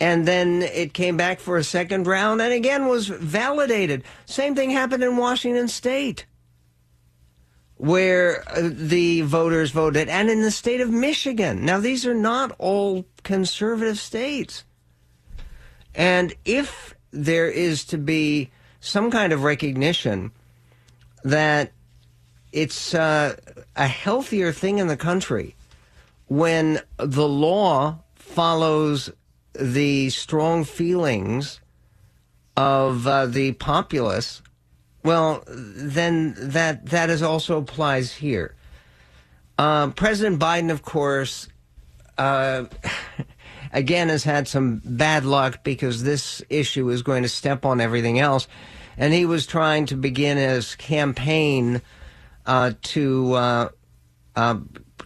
and 0.00 0.26
then 0.26 0.62
it 0.62 0.92
came 0.92 1.16
back 1.16 1.40
for 1.40 1.56
a 1.56 1.64
second 1.64 2.06
round 2.06 2.40
and 2.40 2.52
again 2.52 2.86
was 2.86 3.08
validated. 3.08 4.02
Same 4.26 4.54
thing 4.54 4.70
happened 4.70 5.02
in 5.02 5.16
Washington 5.16 5.68
state 5.68 6.26
where 7.76 8.48
uh, 8.48 8.70
the 8.72 9.22
voters 9.22 9.70
voted 9.70 10.08
and 10.08 10.30
in 10.30 10.42
the 10.42 10.50
state 10.50 10.80
of 10.80 10.90
Michigan. 10.90 11.64
Now 11.64 11.80
these 11.80 12.06
are 12.06 12.14
not 12.14 12.54
all 12.58 13.04
conservative 13.22 13.98
states. 13.98 14.64
And 15.94 16.34
if 16.44 16.94
there 17.10 17.48
is 17.48 17.84
to 17.86 17.98
be 17.98 18.50
some 18.80 19.10
kind 19.10 19.32
of 19.32 19.44
recognition 19.44 20.32
that 21.22 21.72
it's 22.52 22.94
uh, 22.94 23.36
a 23.76 23.86
healthier 23.86 24.52
thing 24.52 24.78
in 24.78 24.88
the 24.88 24.96
country 24.96 25.54
when 26.26 26.80
the 26.96 27.28
law 27.28 27.98
follows 28.14 29.10
the 29.58 30.10
strong 30.10 30.64
feelings 30.64 31.60
of 32.56 33.06
uh, 33.06 33.26
the 33.26 33.52
populace, 33.52 34.42
well, 35.02 35.44
then 35.46 36.34
that 36.38 36.86
that 36.86 37.10
is 37.10 37.22
also 37.22 37.58
applies 37.58 38.12
here. 38.12 38.54
Uh, 39.58 39.88
President 39.90 40.40
Biden, 40.40 40.70
of 40.70 40.82
course, 40.82 41.48
uh, 42.18 42.64
again 43.72 44.08
has 44.08 44.24
had 44.24 44.48
some 44.48 44.80
bad 44.84 45.24
luck 45.24 45.62
because 45.62 46.02
this 46.02 46.42
issue 46.48 46.88
is 46.88 47.02
going 47.02 47.22
to 47.22 47.28
step 47.28 47.64
on 47.64 47.80
everything 47.80 48.18
else, 48.18 48.48
and 48.96 49.12
he 49.12 49.26
was 49.26 49.46
trying 49.46 49.86
to 49.86 49.96
begin 49.96 50.36
his 50.36 50.74
campaign 50.74 51.82
uh, 52.46 52.72
to 52.82 53.32
uh, 53.34 53.68
uh, 54.36 54.58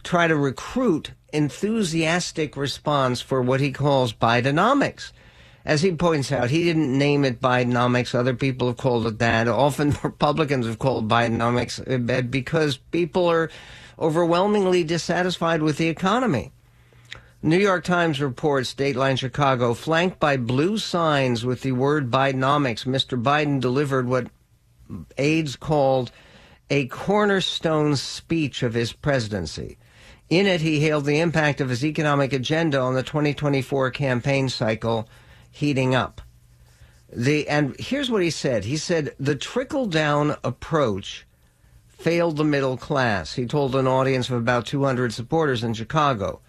try 0.02 0.26
to 0.26 0.37
recruit 0.37 1.12
enthusiastic 1.32 2.56
response 2.56 3.20
for 3.20 3.42
what 3.42 3.61
he 3.61 3.72
calls 3.72 4.12
Bidenomics. 4.12 5.12
As 5.64 5.82
he 5.82 5.92
points 5.92 6.32
out, 6.32 6.50
he 6.50 6.64
didn't 6.64 6.96
name 6.96 7.24
it 7.24 7.40
Bidenomics. 7.40 8.14
Other 8.14 8.34
people 8.34 8.68
have 8.68 8.78
called 8.78 9.06
it 9.06 9.18
that. 9.18 9.48
Often 9.48 9.96
Republicans 10.02 10.66
have 10.66 10.78
called 10.78 11.08
Bidenomics 11.08 12.30
because 12.30 12.78
people 12.78 13.30
are 13.30 13.50
overwhelmingly 13.98 14.84
dissatisfied 14.84 15.62
with 15.62 15.76
the 15.76 15.88
economy. 15.88 16.52
New 17.42 17.58
York 17.58 17.84
Times 17.84 18.20
reports 18.20 18.74
Dateline 18.74 19.18
Chicago, 19.18 19.74
flanked 19.74 20.18
by 20.18 20.37
blue 20.37 20.78
signs 20.78 21.44
with 21.44 21.62
the 21.62 21.72
word 21.72 22.11
Bidenomics, 22.11 22.84
Mr. 22.84 23.22
Biden 23.22 23.61
delivered 23.61 24.08
what 24.08 24.28
aides 25.18 25.54
called 25.54 26.11
a 26.70 26.87
cornerstone 26.87 27.94
speech 27.94 28.62
of 28.62 28.74
his 28.74 28.92
presidency. 28.92 29.78
In 30.30 30.46
it, 30.46 30.60
he 30.60 30.80
hailed 30.80 31.06
the 31.06 31.20
impact 31.20 31.60
of 31.60 31.70
his 31.70 31.84
economic 31.84 32.32
agenda 32.34 32.78
on 32.78 32.94
the 32.94 33.02
2024 33.02 33.90
campaign 33.92 34.48
cycle 34.48 35.08
heating 35.50 35.94
up. 35.94 36.20
The, 37.10 37.48
and 37.48 37.74
here's 37.80 38.10
what 38.10 38.22
he 38.22 38.30
said. 38.30 38.64
He 38.64 38.76
said, 38.76 39.14
the 39.18 39.34
trickle 39.34 39.86
down 39.86 40.36
approach 40.44 41.26
failed 41.88 42.36
the 42.36 42.44
middle 42.44 42.76
class. 42.76 43.34
He 43.34 43.46
told 43.46 43.74
an 43.74 43.86
audience 43.86 44.28
of 44.28 44.36
about 44.36 44.66
200 44.66 45.14
supporters 45.14 45.64
in 45.64 45.72
Chicago, 45.72 46.40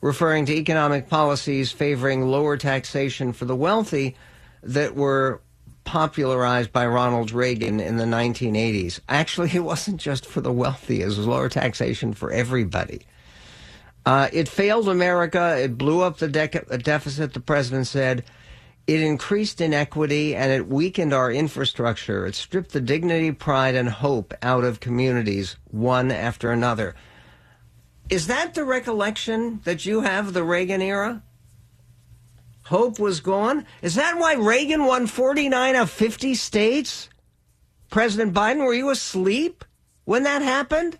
referring 0.00 0.46
to 0.46 0.54
economic 0.54 1.08
policies 1.08 1.70
favoring 1.70 2.26
lower 2.26 2.56
taxation 2.56 3.34
for 3.34 3.44
the 3.44 3.54
wealthy 3.54 4.16
that 4.62 4.94
were 4.94 5.42
popularized 5.84 6.72
by 6.72 6.86
Ronald 6.86 7.30
Reagan 7.30 7.80
in 7.80 7.98
the 7.98 8.04
1980s. 8.04 9.00
Actually, 9.08 9.50
it 9.54 9.60
wasn't 9.60 10.00
just 10.00 10.26
for 10.26 10.40
the 10.40 10.52
wealthy, 10.52 11.02
it 11.02 11.06
was 11.06 11.18
lower 11.18 11.50
taxation 11.50 12.14
for 12.14 12.32
everybody. 12.32 13.06
Uh, 14.06 14.28
it 14.32 14.48
failed 14.48 14.88
America. 14.88 15.58
It 15.58 15.76
blew 15.76 16.00
up 16.00 16.18
the 16.18 16.28
de- 16.28 16.78
deficit, 16.78 17.34
the 17.34 17.40
president 17.40 17.88
said. 17.88 18.24
It 18.86 19.00
increased 19.00 19.60
inequity 19.60 20.36
and 20.36 20.52
it 20.52 20.68
weakened 20.68 21.12
our 21.12 21.32
infrastructure. 21.32 22.24
It 22.24 22.36
stripped 22.36 22.70
the 22.70 22.80
dignity, 22.80 23.32
pride, 23.32 23.74
and 23.74 23.88
hope 23.88 24.32
out 24.42 24.62
of 24.62 24.78
communities 24.78 25.56
one 25.72 26.12
after 26.12 26.52
another. 26.52 26.94
Is 28.08 28.28
that 28.28 28.54
the 28.54 28.64
recollection 28.64 29.60
that 29.64 29.84
you 29.84 30.02
have 30.02 30.28
of 30.28 30.34
the 30.34 30.44
Reagan 30.44 30.80
era? 30.80 31.24
Hope 32.66 33.00
was 33.00 33.18
gone? 33.18 33.66
Is 33.82 33.96
that 33.96 34.18
why 34.18 34.34
Reagan 34.34 34.84
won 34.86 35.08
49 35.08 35.74
of 35.74 35.90
50 35.90 36.36
states? 36.36 37.08
President 37.90 38.32
Biden, 38.32 38.64
were 38.64 38.74
you 38.74 38.90
asleep 38.90 39.64
when 40.04 40.22
that 40.22 40.42
happened? 40.42 40.96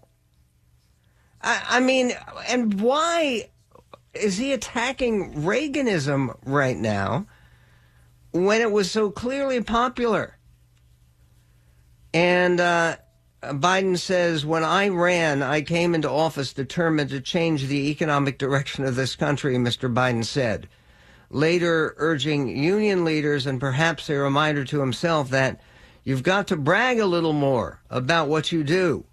I, 1.41 1.63
I 1.69 1.81
mean, 1.81 2.13
and 2.49 2.81
why 2.81 3.51
is 4.15 4.39
he 4.39 4.53
attacking 4.53 5.35
Reaganism 5.35 6.37
right 6.45 6.77
now 6.77 7.27
when 8.33 8.61
it 8.61 8.71
was 8.71 8.91
so 8.91 9.11
clearly 9.11 9.63
popular? 9.63 10.39
And 12.15 12.61
uh, 12.61 12.97
Biden 13.43 13.99
says, 13.99 14.47
when 14.47 14.65
I 14.65 14.89
ran, 14.89 15.43
I 15.43 15.61
came 15.63 15.95
into 15.95 16.11
office 16.11 16.53
determined 16.53 17.11
to 17.11 17.21
change 17.21 17.67
the 17.67 17.91
economic 17.91 18.39
direction 18.39 18.85
of 18.85 18.97
this 18.97 19.15
country, 19.17 19.57
Mr. 19.57 19.93
Biden 19.93 20.25
said. 20.25 20.69
Later, 21.29 21.95
urging 21.99 22.49
union 22.49 23.05
leaders 23.05 23.47
and 23.47 23.61
perhaps 23.61 24.09
a 24.09 24.15
reminder 24.15 24.65
to 24.65 24.81
himself 24.81 25.29
that 25.31 25.61
you've 26.05 26.23
got 26.23 26.47
to 26.49 26.57
brag 26.57 27.01
a 27.01 27.07
little 27.07 27.33
more 27.33 27.83
about 27.91 28.29
what 28.29 28.53
you 28.53 28.63
do. 28.63 29.05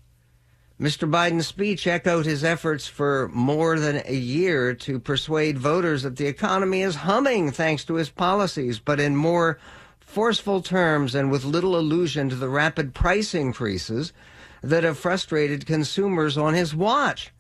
Mr. 0.84 1.10
Biden's 1.10 1.48
speech 1.48 1.88
echoed 1.88 2.26
his 2.26 2.44
efforts 2.44 2.88
for 2.88 3.30
more 3.30 3.80
than 3.80 4.02
a 4.06 4.16
year 4.16 4.74
to 4.74 5.00
persuade 5.00 5.58
voters 5.58 6.04
that 6.04 6.18
the 6.18 6.28
economy 6.28 6.82
is 6.82 7.08
humming 7.08 7.52
thanks 7.52 7.86
to 7.86 7.94
his 7.94 8.10
policies, 8.10 8.80
but 8.80 9.00
in 9.00 9.16
more 9.16 9.58
forceful 10.02 10.62
terms 10.62 11.16
and 11.16 11.32
with 11.32 11.46
little 11.46 11.78
allusion 11.78 12.28
to 12.28 12.36
the 12.36 12.50
rapid 12.50 12.94
price 12.94 13.34
increases 13.34 14.12
that 14.62 14.84
have 14.84 14.98
frustrated 14.98 15.66
consumers 15.66 16.38
on 16.38 16.54
his 16.54 16.76
watch. 16.76 17.32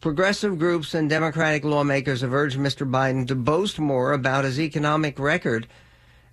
Progressive 0.00 0.56
groups 0.56 0.94
and 0.94 1.10
Democratic 1.10 1.64
lawmakers 1.64 2.20
have 2.20 2.32
urged 2.32 2.60
Mr. 2.60 2.88
Biden 2.88 3.26
to 3.26 3.34
boast 3.34 3.80
more 3.80 4.12
about 4.12 4.44
his 4.44 4.60
economic 4.60 5.18
record, 5.18 5.66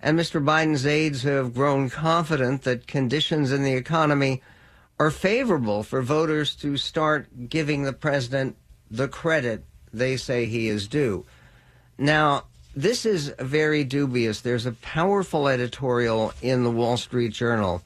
and 0.00 0.16
Mr. 0.16 0.40
Biden's 0.40 0.86
aides 0.86 1.24
have 1.24 1.54
grown 1.54 1.90
confident 1.90 2.62
that 2.62 2.86
conditions 2.86 3.50
in 3.50 3.64
the 3.64 3.74
economy 3.74 4.40
are 4.98 5.10
favorable 5.10 5.82
for 5.82 6.02
voters 6.02 6.54
to 6.56 6.76
start 6.76 7.48
giving 7.48 7.82
the 7.82 7.92
president 7.92 8.56
the 8.90 9.08
credit 9.08 9.64
they 9.92 10.16
say 10.16 10.46
he 10.46 10.68
is 10.68 10.88
due. 10.88 11.24
Now, 11.98 12.44
this 12.76 13.06
is 13.06 13.32
very 13.38 13.84
dubious. 13.84 14.40
There's 14.40 14.66
a 14.66 14.72
powerful 14.72 15.48
editorial 15.48 16.32
in 16.42 16.64
the 16.64 16.70
Wall 16.70 16.96
Street 16.96 17.32
Journal 17.32 17.82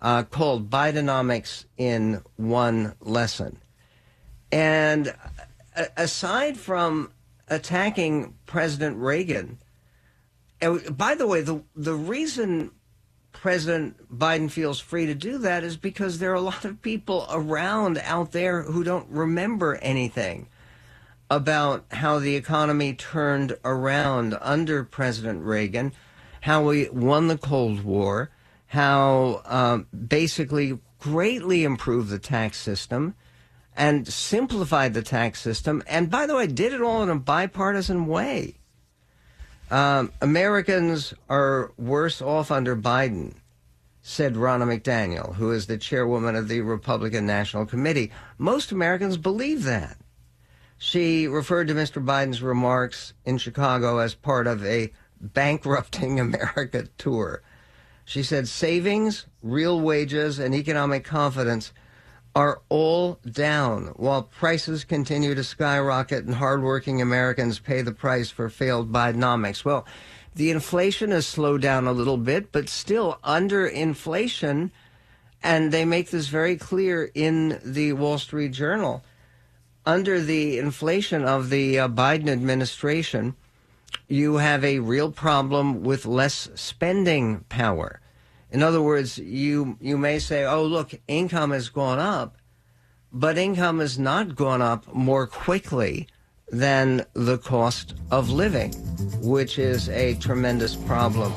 uh, 0.00 0.22
called 0.24 0.70
Bidenomics 0.70 1.64
in 1.76 2.22
One 2.36 2.94
Lesson. 3.00 3.58
And 4.50 5.14
aside 5.96 6.56
from 6.56 7.12
attacking 7.48 8.34
President 8.46 8.96
Reagan, 8.96 9.58
by 10.90 11.14
the 11.14 11.26
way, 11.26 11.42
the, 11.42 11.62
the 11.74 11.94
reason 11.94 12.70
President 13.40 14.18
Biden 14.18 14.50
feels 14.50 14.80
free 14.80 15.06
to 15.06 15.14
do 15.14 15.38
that 15.38 15.62
is 15.62 15.76
because 15.76 16.18
there 16.18 16.32
are 16.32 16.34
a 16.34 16.40
lot 16.40 16.64
of 16.64 16.82
people 16.82 17.26
around 17.30 17.98
out 17.98 18.32
there 18.32 18.62
who 18.62 18.82
don't 18.82 19.08
remember 19.08 19.76
anything 19.76 20.48
about 21.30 21.84
how 21.90 22.18
the 22.18 22.34
economy 22.34 22.94
turned 22.94 23.56
around 23.64 24.36
under 24.40 24.84
President 24.84 25.44
Reagan, 25.44 25.92
how 26.40 26.64
we 26.64 26.88
won 26.88 27.28
the 27.28 27.38
Cold 27.38 27.84
War, 27.84 28.30
how 28.68 29.42
um, 29.44 29.86
basically 30.08 30.78
greatly 30.98 31.62
improved 31.62 32.10
the 32.10 32.18
tax 32.18 32.58
system 32.58 33.14
and 33.76 34.08
simplified 34.08 34.94
the 34.94 35.02
tax 35.02 35.40
system. 35.40 35.82
And 35.86 36.10
by 36.10 36.26
the 36.26 36.34
way, 36.34 36.46
did 36.46 36.72
it 36.72 36.80
all 36.80 37.02
in 37.02 37.10
a 37.10 37.16
bipartisan 37.16 38.06
way. 38.06 38.55
Um, 39.70 40.12
Americans 40.20 41.12
are 41.28 41.72
worse 41.76 42.22
off 42.22 42.50
under 42.50 42.76
Biden, 42.76 43.34
said 44.00 44.34
Ronna 44.34 44.80
McDaniel, 44.80 45.34
who 45.34 45.50
is 45.50 45.66
the 45.66 45.76
chairwoman 45.76 46.36
of 46.36 46.48
the 46.48 46.60
Republican 46.60 47.26
National 47.26 47.66
Committee. 47.66 48.12
Most 48.38 48.70
Americans 48.70 49.16
believe 49.16 49.64
that. 49.64 49.96
She 50.78 51.26
referred 51.26 51.68
to 51.68 51.74
Mr. 51.74 52.04
Biden's 52.04 52.42
remarks 52.42 53.14
in 53.24 53.38
Chicago 53.38 53.98
as 53.98 54.14
part 54.14 54.46
of 54.46 54.64
a 54.64 54.92
bankrupting 55.20 56.20
America 56.20 56.88
tour. 56.98 57.42
She 58.04 58.22
said 58.22 58.46
savings, 58.46 59.26
real 59.42 59.80
wages, 59.80 60.38
and 60.38 60.54
economic 60.54 61.02
confidence 61.02 61.72
are 62.36 62.60
all 62.68 63.18
down 63.28 63.86
while 63.96 64.22
prices 64.22 64.84
continue 64.84 65.34
to 65.34 65.42
skyrocket 65.42 66.26
and 66.26 66.34
hardworking 66.34 67.00
Americans 67.00 67.58
pay 67.58 67.80
the 67.80 67.92
price 67.92 68.30
for 68.30 68.50
failed 68.50 68.92
Bidenomics. 68.92 69.64
Well, 69.64 69.86
the 70.34 70.50
inflation 70.50 71.12
has 71.12 71.26
slowed 71.26 71.62
down 71.62 71.86
a 71.86 71.92
little 71.92 72.18
bit, 72.18 72.52
but 72.52 72.68
still 72.68 73.18
under 73.24 73.66
inflation. 73.66 74.70
And 75.42 75.72
they 75.72 75.86
make 75.86 76.10
this 76.10 76.28
very 76.28 76.56
clear 76.56 77.10
in 77.14 77.58
the 77.64 77.94
Wall 77.94 78.18
Street 78.18 78.52
Journal 78.52 79.02
under 79.86 80.20
the 80.20 80.58
inflation 80.58 81.24
of 81.24 81.48
the 81.48 81.78
uh, 81.78 81.88
Biden 81.88 82.28
administration, 82.28 83.36
you 84.08 84.36
have 84.36 84.64
a 84.64 84.80
real 84.80 85.12
problem 85.12 85.84
with 85.84 86.04
less 86.04 86.50
spending 86.56 87.44
power. 87.48 88.00
In 88.50 88.62
other 88.62 88.80
words, 88.80 89.18
you 89.18 89.76
you 89.80 89.98
may 89.98 90.18
say, 90.18 90.44
"Oh, 90.44 90.64
look, 90.64 90.94
income 91.08 91.50
has 91.50 91.68
gone 91.68 91.98
up," 91.98 92.36
but 93.12 93.36
income 93.38 93.80
has 93.80 93.98
not 93.98 94.36
gone 94.36 94.62
up 94.62 94.94
more 94.94 95.26
quickly 95.26 96.06
than 96.50 97.04
the 97.14 97.38
cost 97.38 97.94
of 98.10 98.30
living, 98.30 98.72
which 99.20 99.58
is 99.58 99.88
a 99.88 100.14
tremendous 100.14 100.76
problem. 100.76 101.32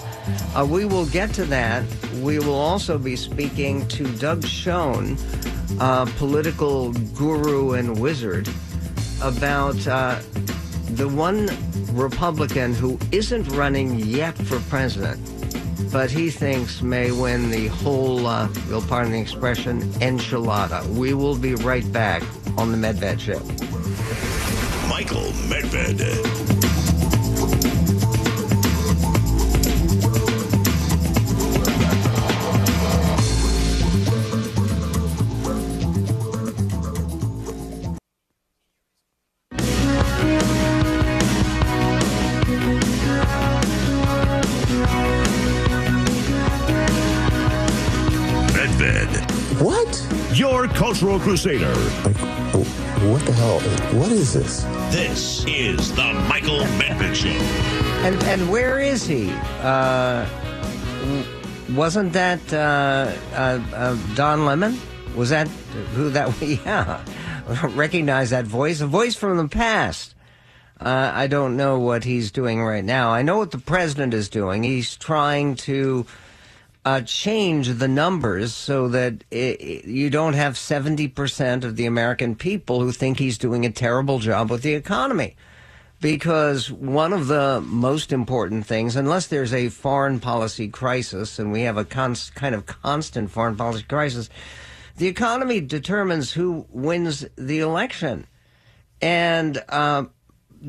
Uh, 0.55 0.65
we 0.69 0.85
will 0.85 1.07
get 1.07 1.33
to 1.33 1.45
that. 1.45 1.83
We 2.21 2.37
will 2.37 2.59
also 2.59 2.97
be 2.99 3.15
speaking 3.15 3.87
to 3.87 4.03
Doug 4.17 4.45
Schoen, 4.45 5.17
uh, 5.79 6.05
political 6.17 6.93
guru 7.15 7.73
and 7.73 7.99
wizard, 7.99 8.47
about 9.23 9.85
uh, 9.87 10.19
the 10.91 11.07
one 11.07 11.49
Republican 11.93 12.75
who 12.75 12.99
isn't 13.11 13.47
running 13.49 13.97
yet 13.99 14.37
for 14.37 14.59
president, 14.69 15.19
but 15.91 16.11
he 16.11 16.29
thinks 16.29 16.81
may 16.81 17.11
win 17.11 17.49
the 17.49 17.67
whole, 17.67 18.27
uh, 18.27 18.49
you'll 18.67 18.81
pardon 18.81 19.13
the 19.13 19.19
expression, 19.19 19.81
enchilada. 20.01 20.85
We 20.87 21.13
will 21.13 21.37
be 21.37 21.55
right 21.55 21.89
back 21.91 22.23
on 22.57 22.71
the 22.71 22.77
Medved 22.77 23.19
Show. 23.19 23.39
Michael 24.87 25.31
Medved. 25.47 25.99
Medved, 25.99 27.98
your 51.09 51.19
crusader. 51.19 51.73
Like, 52.05 52.17
what 53.09 53.25
the 53.25 53.33
hell? 53.33 53.59
What 53.99 54.11
is 54.11 54.33
this? 54.33 54.63
This 54.93 55.43
is 55.47 55.95
the 55.95 56.13
Michael 56.29 56.59
Medved 56.77 57.15
Show. 57.15 57.29
And 58.05 58.21
and 58.25 58.49
where 58.51 58.79
is 58.79 59.07
he? 59.07 59.31
Uh, 59.61 60.27
wasn't 61.73 62.13
that 62.13 62.41
uh, 62.53 63.11
uh, 63.33 63.59
uh, 63.73 63.97
Don 64.13 64.45
Lemon? 64.45 64.79
Was 65.15 65.31
that 65.31 65.47
who 65.95 66.11
that? 66.11 66.27
Was 66.27 66.41
yeah, 66.65 67.03
recognize 67.73 68.29
that 68.29 68.45
voice. 68.45 68.79
A 68.81 68.87
voice 68.87 69.15
from 69.15 69.37
the 69.37 69.47
past. 69.47 70.13
Uh, 70.79 71.11
I 71.13 71.25
don't 71.25 71.57
know 71.57 71.79
what 71.79 72.03
he's 72.03 72.31
doing 72.31 72.61
right 72.61 72.85
now. 72.85 73.09
I 73.09 73.23
know 73.23 73.39
what 73.39 73.51
the 73.51 73.57
president 73.57 74.13
is 74.13 74.29
doing. 74.29 74.63
He's 74.63 74.95
trying 74.95 75.55
to 75.55 76.05
uh, 76.85 77.01
change 77.01 77.67
the 77.67 77.87
numbers 77.87 78.53
so 78.53 78.87
that 78.87 79.23
i 79.33 79.57
you 79.85 80.09
don't 80.09 80.33
have 80.33 80.53
70% 80.53 81.63
of 81.63 81.75
the 81.75 81.85
American 81.85 82.35
people 82.35 82.81
who 82.81 82.91
think 82.91 83.19
he's 83.19 83.37
doing 83.37 83.65
a 83.65 83.71
terrible 83.71 84.19
job 84.19 84.49
with 84.49 84.61
the 84.61 84.73
economy. 84.73 85.35
Because 86.01 86.71
one 86.71 87.11
of 87.11 87.27
the 87.27 87.59
most 87.59 88.13
important 88.13 88.65
things, 88.65 88.95
unless 88.95 89.27
there's 89.27 89.53
a 89.53 89.67
foreign 89.67 90.21
policy 90.21 90.69
crisis, 90.69 91.39
and 91.39 91.51
we 91.51 91.63
have 91.63 91.75
a 91.75 91.83
kind 91.83 92.55
of 92.55 92.65
constant 92.65 93.31
foreign 93.31 93.57
policy 93.57 93.83
crisis, 93.83 94.29
the 94.95 95.07
economy 95.07 95.59
determines 95.59 96.31
who 96.31 96.65
wins 96.69 97.25
the 97.35 97.59
election. 97.59 98.27
And 99.01 99.61
uh, 99.67 100.05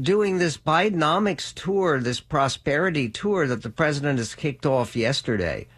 doing 0.00 0.38
this 0.38 0.56
Bidenomics 0.56 1.54
tour, 1.54 2.00
this 2.00 2.20
prosperity 2.20 3.08
tour 3.08 3.46
that 3.46 3.62
the 3.62 3.70
president 3.70 4.18
has 4.18 4.34
kicked 4.34 4.66
off 4.66 4.96
yesterday, 4.96 5.68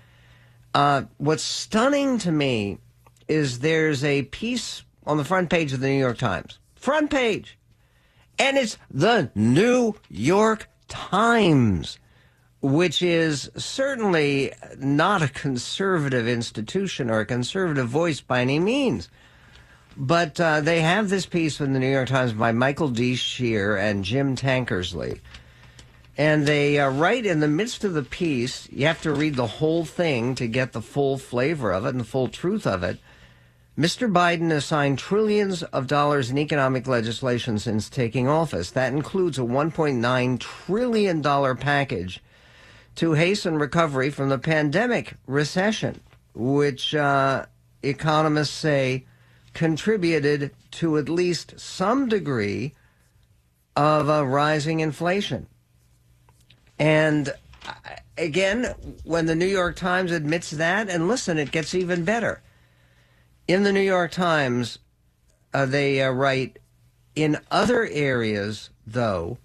uh, 0.74 1.02
what's 1.18 1.42
stunning 1.42 2.18
to 2.18 2.32
me 2.32 2.78
is 3.28 3.60
there's 3.60 4.04
a 4.04 4.22
piece 4.22 4.84
on 5.06 5.16
the 5.16 5.24
front 5.24 5.50
page 5.50 5.72
of 5.72 5.80
the 5.80 5.88
New 5.88 5.98
York 5.98 6.18
Times, 6.18 6.58
Front 6.74 7.10
page. 7.10 7.58
And 8.38 8.56
it's 8.56 8.76
the 8.90 9.30
New 9.36 9.94
York 10.08 10.68
Times, 10.88 11.98
which 12.60 13.02
is 13.02 13.50
certainly 13.56 14.52
not 14.78 15.22
a 15.22 15.28
conservative 15.28 16.26
institution 16.26 17.08
or 17.08 17.20
a 17.20 17.26
conservative 17.26 17.88
voice 17.88 18.20
by 18.20 18.40
any 18.40 18.58
means. 18.58 19.08
But 19.96 20.40
uh, 20.40 20.60
they 20.62 20.80
have 20.80 21.08
this 21.08 21.26
piece 21.26 21.60
in 21.60 21.72
the 21.72 21.78
New 21.78 21.92
York 21.92 22.08
Times 22.08 22.32
by 22.32 22.50
Michael 22.50 22.88
D. 22.88 23.14
Shear 23.14 23.76
and 23.76 24.04
Jim 24.04 24.34
Tankersley. 24.34 25.20
And 26.16 26.46
they 26.46 26.78
uh, 26.78 26.90
write 26.90 27.24
in 27.24 27.40
the 27.40 27.48
midst 27.48 27.84
of 27.84 27.94
the 27.94 28.02
piece, 28.02 28.68
you 28.70 28.86
have 28.86 29.00
to 29.02 29.14
read 29.14 29.34
the 29.34 29.46
whole 29.46 29.84
thing 29.84 30.34
to 30.34 30.46
get 30.46 30.72
the 30.72 30.82
full 30.82 31.16
flavor 31.16 31.72
of 31.72 31.86
it 31.86 31.90
and 31.90 32.00
the 32.00 32.04
full 32.04 32.28
truth 32.28 32.66
of 32.66 32.82
it. 32.82 32.98
Mr. 33.78 34.12
Biden 34.12 34.50
has 34.50 34.66
signed 34.66 34.98
trillions 34.98 35.62
of 35.62 35.86
dollars 35.86 36.30
in 36.30 36.36
economic 36.36 36.86
legislation 36.86 37.58
since 37.58 37.88
taking 37.88 38.28
office. 38.28 38.70
That 38.70 38.92
includes 38.92 39.38
a 39.38 39.42
$1.9 39.42 40.38
trillion 40.38 41.22
package 41.56 42.22
to 42.96 43.14
hasten 43.14 43.56
recovery 43.56 44.10
from 44.10 44.28
the 44.28 44.38
pandemic 44.38 45.14
recession, 45.26 46.02
which 46.34 46.94
uh, 46.94 47.46
economists 47.82 48.50
say 48.50 49.06
contributed 49.54 50.50
to 50.72 50.98
at 50.98 51.08
least 51.08 51.58
some 51.58 52.10
degree 52.10 52.74
of 53.74 54.10
a 54.10 54.26
rising 54.26 54.80
inflation. 54.80 55.46
And 56.82 57.28
uh, 57.66 57.72
again, 58.18 58.74
when 59.04 59.26
the 59.26 59.36
New 59.36 59.46
York 59.46 59.76
Times 59.76 60.10
admits 60.10 60.50
that, 60.50 60.88
and 60.88 61.06
listen, 61.06 61.38
it 61.38 61.52
gets 61.52 61.74
even 61.74 62.04
better 62.04 62.42
in 63.46 63.62
the 63.62 63.72
New 63.72 63.80
York 63.80 64.10
Times, 64.10 64.78
uh, 65.52 65.66
they 65.66 66.02
uh, 66.02 66.10
write 66.10 66.58
in 67.14 67.38
other 67.50 67.86
areas, 67.86 68.70
though, 68.86 69.38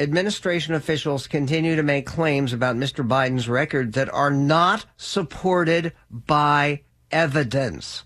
administration 0.00 0.74
officials 0.74 1.26
continue 1.26 1.76
to 1.76 1.82
make 1.82 2.06
claims 2.06 2.52
about 2.52 2.76
Mr. 2.76 3.06
Biden's 3.06 3.48
record 3.48 3.92
that 3.94 4.12
are 4.12 4.30
not 4.30 4.86
supported 4.96 5.92
by 6.10 6.82
evidence. 7.10 8.04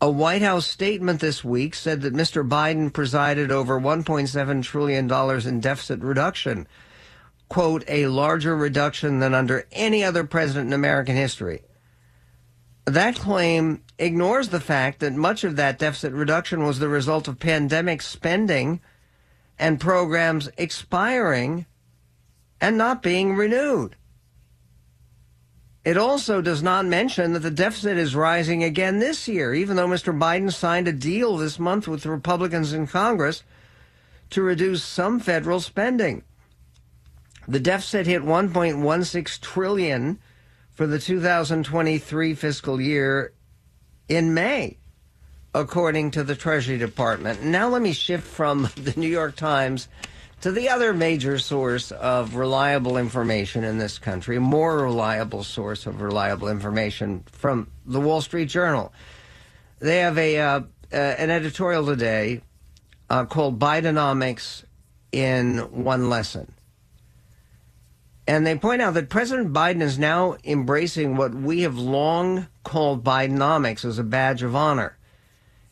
A 0.00 0.10
White 0.10 0.42
House 0.42 0.66
statement 0.66 1.20
this 1.20 1.44
week 1.44 1.74
said 1.74 2.00
that 2.02 2.14
Mr. 2.14 2.48
Biden 2.48 2.92
presided 2.92 3.52
over 3.52 3.80
$1.7 3.80 4.62
trillion 4.62 5.48
in 5.48 5.60
deficit 5.60 6.00
reduction. 6.00 6.66
Quote, 7.52 7.84
a 7.86 8.06
larger 8.06 8.56
reduction 8.56 9.18
than 9.18 9.34
under 9.34 9.68
any 9.72 10.02
other 10.02 10.24
president 10.24 10.68
in 10.68 10.72
American 10.72 11.16
history. 11.16 11.60
That 12.86 13.16
claim 13.16 13.82
ignores 13.98 14.48
the 14.48 14.58
fact 14.58 15.00
that 15.00 15.12
much 15.12 15.44
of 15.44 15.56
that 15.56 15.78
deficit 15.78 16.14
reduction 16.14 16.64
was 16.64 16.78
the 16.78 16.88
result 16.88 17.28
of 17.28 17.38
pandemic 17.38 18.00
spending 18.00 18.80
and 19.58 19.78
programs 19.78 20.48
expiring 20.56 21.66
and 22.58 22.78
not 22.78 23.02
being 23.02 23.36
renewed. 23.36 23.96
It 25.84 25.98
also 25.98 26.40
does 26.40 26.62
not 26.62 26.86
mention 26.86 27.34
that 27.34 27.40
the 27.40 27.50
deficit 27.50 27.98
is 27.98 28.16
rising 28.16 28.64
again 28.64 28.98
this 28.98 29.28
year, 29.28 29.52
even 29.52 29.76
though 29.76 29.88
Mr. 29.88 30.18
Biden 30.18 30.50
signed 30.50 30.88
a 30.88 30.92
deal 30.94 31.36
this 31.36 31.58
month 31.58 31.86
with 31.86 32.06
Republicans 32.06 32.72
in 32.72 32.86
Congress 32.86 33.42
to 34.30 34.40
reduce 34.40 34.82
some 34.82 35.20
federal 35.20 35.60
spending. 35.60 36.24
The 37.48 37.60
deficit 37.60 38.06
hit 38.06 38.22
1.16 38.22 39.40
trillion 39.40 40.18
for 40.70 40.86
the 40.86 40.98
2023 40.98 42.34
fiscal 42.34 42.80
year 42.80 43.32
in 44.08 44.34
May, 44.34 44.78
according 45.54 46.12
to 46.12 46.24
the 46.24 46.36
Treasury 46.36 46.78
Department. 46.78 47.42
Now, 47.42 47.68
let 47.68 47.82
me 47.82 47.92
shift 47.92 48.26
from 48.26 48.68
the 48.76 48.94
New 48.96 49.08
York 49.08 49.36
Times 49.36 49.88
to 50.42 50.50
the 50.50 50.68
other 50.68 50.92
major 50.92 51.38
source 51.38 51.92
of 51.92 52.34
reliable 52.34 52.96
information 52.96 53.64
in 53.64 53.78
this 53.78 53.98
country, 53.98 54.38
more 54.38 54.78
reliable 54.78 55.44
source 55.44 55.86
of 55.86 56.00
reliable 56.00 56.48
information 56.48 57.24
from 57.30 57.70
the 57.86 58.00
Wall 58.00 58.20
Street 58.20 58.48
Journal. 58.48 58.92
They 59.78 59.98
have 59.98 60.18
a 60.18 60.38
uh, 60.38 60.60
uh, 60.92 60.96
an 60.96 61.30
editorial 61.30 61.86
today 61.86 62.40
uh, 63.08 63.24
called 63.24 63.58
Bidenomics 63.58 64.64
in 65.10 65.58
One 65.58 66.10
Lesson. 66.10 66.51
And 68.26 68.46
they 68.46 68.56
point 68.56 68.80
out 68.80 68.94
that 68.94 69.08
President 69.08 69.52
Biden 69.52 69.82
is 69.82 69.98
now 69.98 70.36
embracing 70.44 71.16
what 71.16 71.34
we 71.34 71.62
have 71.62 71.76
long 71.76 72.46
called 72.62 73.02
Bidenomics 73.02 73.84
as 73.84 73.98
a 73.98 74.04
badge 74.04 74.42
of 74.42 74.54
honor. 74.54 74.96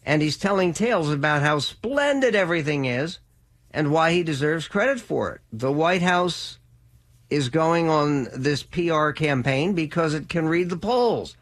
And 0.05 0.21
he's 0.21 0.37
telling 0.37 0.73
tales 0.73 1.11
about 1.11 1.43
how 1.43 1.61
splendid 1.61 2.35
everything 2.35 2.87
is 2.87 3.21
and 3.71 3.93
why 3.93 4.13
he 4.13 4.23
deserves 4.23 4.67
credit 4.67 5.01
for 5.01 5.33
it. 5.33 5.41
The 5.53 5.71
White 5.71 6.03
House 6.03 6.59
is 7.29 7.49
going 7.49 7.89
on 7.89 8.29
this 8.35 8.65
PR 8.65 9.11
campaign 9.11 9.75
because 9.75 10.15
it 10.15 10.29
can 10.29 10.49
read 10.49 10.69
the 10.69 10.77
polls. 10.77 11.37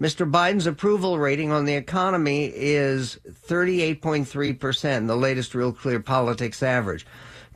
Mr. 0.00 0.30
Biden's 0.30 0.66
approval 0.66 1.18
rating 1.18 1.50
on 1.50 1.64
the 1.64 1.74
economy 1.74 2.52
is 2.54 3.18
38.3%, 3.48 5.06
the 5.06 5.16
latest 5.16 5.54
Real 5.54 5.72
Clear 5.72 6.00
Politics 6.00 6.62
average. 6.62 7.06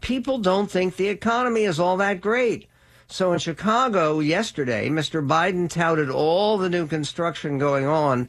People 0.00 0.38
don't 0.38 0.70
think 0.70 0.96
the 0.96 1.08
economy 1.08 1.64
is 1.64 1.78
all 1.78 1.96
that 1.96 2.20
great. 2.20 2.68
So 3.10 3.32
in 3.32 3.38
Chicago 3.38 4.20
yesterday, 4.20 4.90
Mr. 4.90 5.26
Biden 5.26 5.70
touted 5.70 6.10
all 6.10 6.58
the 6.58 6.68
new 6.68 6.86
construction 6.86 7.58
going 7.58 7.86
on 7.86 8.28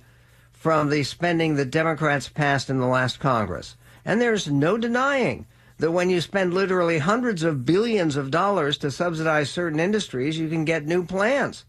from 0.54 0.90
the 0.90 1.04
spending 1.04 1.56
that 1.56 1.70
Democrats 1.70 2.30
passed 2.30 2.70
in 2.70 2.80
the 2.80 2.88
last 2.88 3.20
Congress. 3.20 3.76
And 4.06 4.22
there's 4.22 4.50
no 4.50 4.78
denying 4.78 5.46
that 5.80 5.92
when 5.92 6.10
you 6.10 6.22
spend 6.22 6.54
literally 6.54 7.00
hundreds 7.00 7.44
of 7.44 7.66
billions 7.66 8.16
of 8.16 8.32
dollars 8.32 8.78
to 8.78 8.90
subsidize 8.90 9.50
certain 9.50 9.82
industries, 9.82 10.40
you 10.40 10.48
can 10.48 10.64
get 10.64 10.86
new 10.86 11.06
plants. 11.06 11.66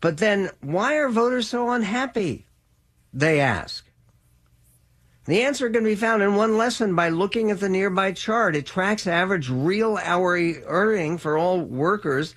But 0.00 0.16
then 0.16 0.50
why 0.62 0.94
are 0.96 1.10
voters 1.10 1.48
so 1.48 1.70
unhappy? 1.70 2.46
They 3.12 3.40
ask. 3.40 3.89
The 5.30 5.42
answer 5.42 5.70
can 5.70 5.84
be 5.84 5.94
found 5.94 6.24
in 6.24 6.34
one 6.34 6.58
lesson 6.58 6.96
by 6.96 7.08
looking 7.08 7.52
at 7.52 7.60
the 7.60 7.68
nearby 7.68 8.10
chart. 8.10 8.56
It 8.56 8.66
tracks 8.66 9.06
average 9.06 9.48
real 9.48 9.96
hourly 10.02 10.56
earning 10.64 11.18
for 11.18 11.38
all 11.38 11.60
workers 11.60 12.34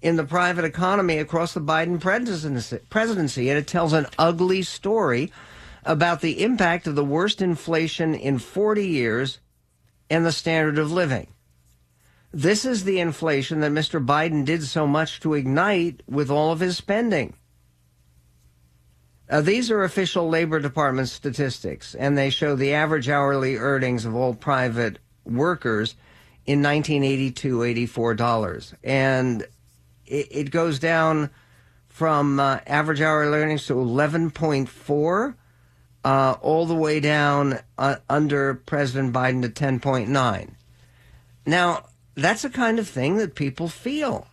in 0.00 0.16
the 0.16 0.24
private 0.24 0.64
economy 0.64 1.18
across 1.18 1.54
the 1.54 1.60
Biden 1.60 2.00
presidency, 2.00 3.48
and 3.48 3.58
it 3.60 3.68
tells 3.68 3.92
an 3.92 4.08
ugly 4.18 4.62
story 4.62 5.30
about 5.84 6.20
the 6.20 6.42
impact 6.42 6.88
of 6.88 6.96
the 6.96 7.04
worst 7.04 7.40
inflation 7.40 8.12
in 8.12 8.40
40 8.40 8.88
years 8.88 9.38
and 10.10 10.26
the 10.26 10.32
standard 10.32 10.78
of 10.80 10.90
living. 10.90 11.28
This 12.32 12.64
is 12.64 12.82
the 12.82 12.98
inflation 12.98 13.60
that 13.60 13.70
Mr. 13.70 14.04
Biden 14.04 14.44
did 14.44 14.64
so 14.64 14.84
much 14.84 15.20
to 15.20 15.34
ignite 15.34 16.02
with 16.08 16.28
all 16.28 16.50
of 16.50 16.58
his 16.58 16.76
spending. 16.76 17.34
Uh, 19.30 19.40
these 19.40 19.70
are 19.70 19.82
official 19.82 20.28
Labor 20.28 20.60
Department 20.60 21.08
statistics, 21.08 21.94
and 21.94 22.18
they 22.18 22.30
show 22.30 22.54
the 22.54 22.74
average 22.74 23.08
hourly 23.08 23.56
earnings 23.56 24.04
of 24.04 24.14
all 24.14 24.34
private 24.34 24.98
workers 25.24 25.94
in 26.44 26.62
1982 26.62 27.58
$84. 27.58 28.74
And 28.82 29.42
it, 30.06 30.28
it 30.30 30.50
goes 30.50 30.78
down 30.78 31.30
from 31.88 32.40
uh, 32.40 32.60
average 32.66 33.00
hourly 33.00 33.38
earnings 33.38 33.66
to 33.66 33.74
11.4 33.74 35.34
uh, 36.04 36.34
all 36.40 36.66
the 36.66 36.74
way 36.74 37.00
down 37.00 37.58
uh, 37.78 37.96
under 38.08 38.54
President 38.54 39.12
Biden 39.14 39.42
to 39.42 39.48
10.9. 39.48 40.50
Now, 41.46 41.84
that's 42.14 42.42
the 42.42 42.50
kind 42.50 42.78
of 42.78 42.88
thing 42.88 43.16
that 43.18 43.34
people 43.34 43.68
feel. 43.68 44.26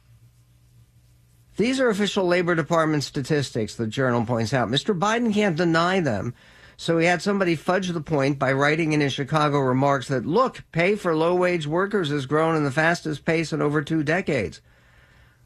These 1.59 1.81
are 1.81 1.89
official 1.89 2.25
Labor 2.25 2.55
Department 2.55 3.03
statistics, 3.03 3.75
the 3.75 3.85
journal 3.85 4.23
points 4.23 4.53
out. 4.53 4.69
Mr. 4.69 4.97
Biden 4.97 5.33
can't 5.33 5.57
deny 5.57 5.99
them. 5.99 6.33
So 6.77 6.97
he 6.97 7.05
had 7.05 7.21
somebody 7.21 7.57
fudge 7.57 7.89
the 7.89 7.99
point 7.99 8.39
by 8.39 8.53
writing 8.53 8.93
in 8.93 9.01
his 9.01 9.11
Chicago 9.11 9.59
remarks 9.59 10.07
that, 10.07 10.25
look, 10.25 10.63
pay 10.71 10.95
for 10.95 11.13
low 11.13 11.35
wage 11.35 11.67
workers 11.67 12.11
has 12.11 12.25
grown 12.25 12.55
in 12.55 12.63
the 12.63 12.71
fastest 12.71 13.25
pace 13.25 13.51
in 13.51 13.61
over 13.61 13.81
two 13.81 14.03
decades. 14.03 14.61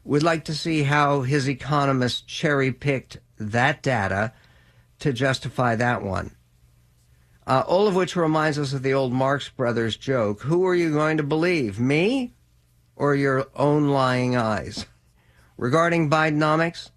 We'd 0.04 0.22
like 0.22 0.44
to 0.44 0.54
see 0.54 0.84
how 0.84 1.22
his 1.22 1.48
economists 1.48 2.20
cherry 2.20 2.70
picked 2.70 3.18
that 3.36 3.82
data 3.82 4.34
to 5.00 5.12
justify 5.12 5.74
that 5.74 6.04
one. 6.04 6.36
Uh, 7.44 7.64
all 7.66 7.88
of 7.88 7.96
which 7.96 8.14
reminds 8.14 8.56
us 8.56 8.72
of 8.72 8.84
the 8.84 8.94
old 8.94 9.12
Marx 9.12 9.48
Brothers 9.48 9.96
joke 9.96 10.42
Who 10.42 10.64
are 10.64 10.76
you 10.76 10.92
going 10.92 11.16
to 11.16 11.24
believe, 11.24 11.80
me 11.80 12.34
or 12.94 13.16
your 13.16 13.48
own 13.56 13.88
lying 13.88 14.36
eyes? 14.36 14.86
Regarding 15.56 16.10
Bidenomics, 16.10 16.90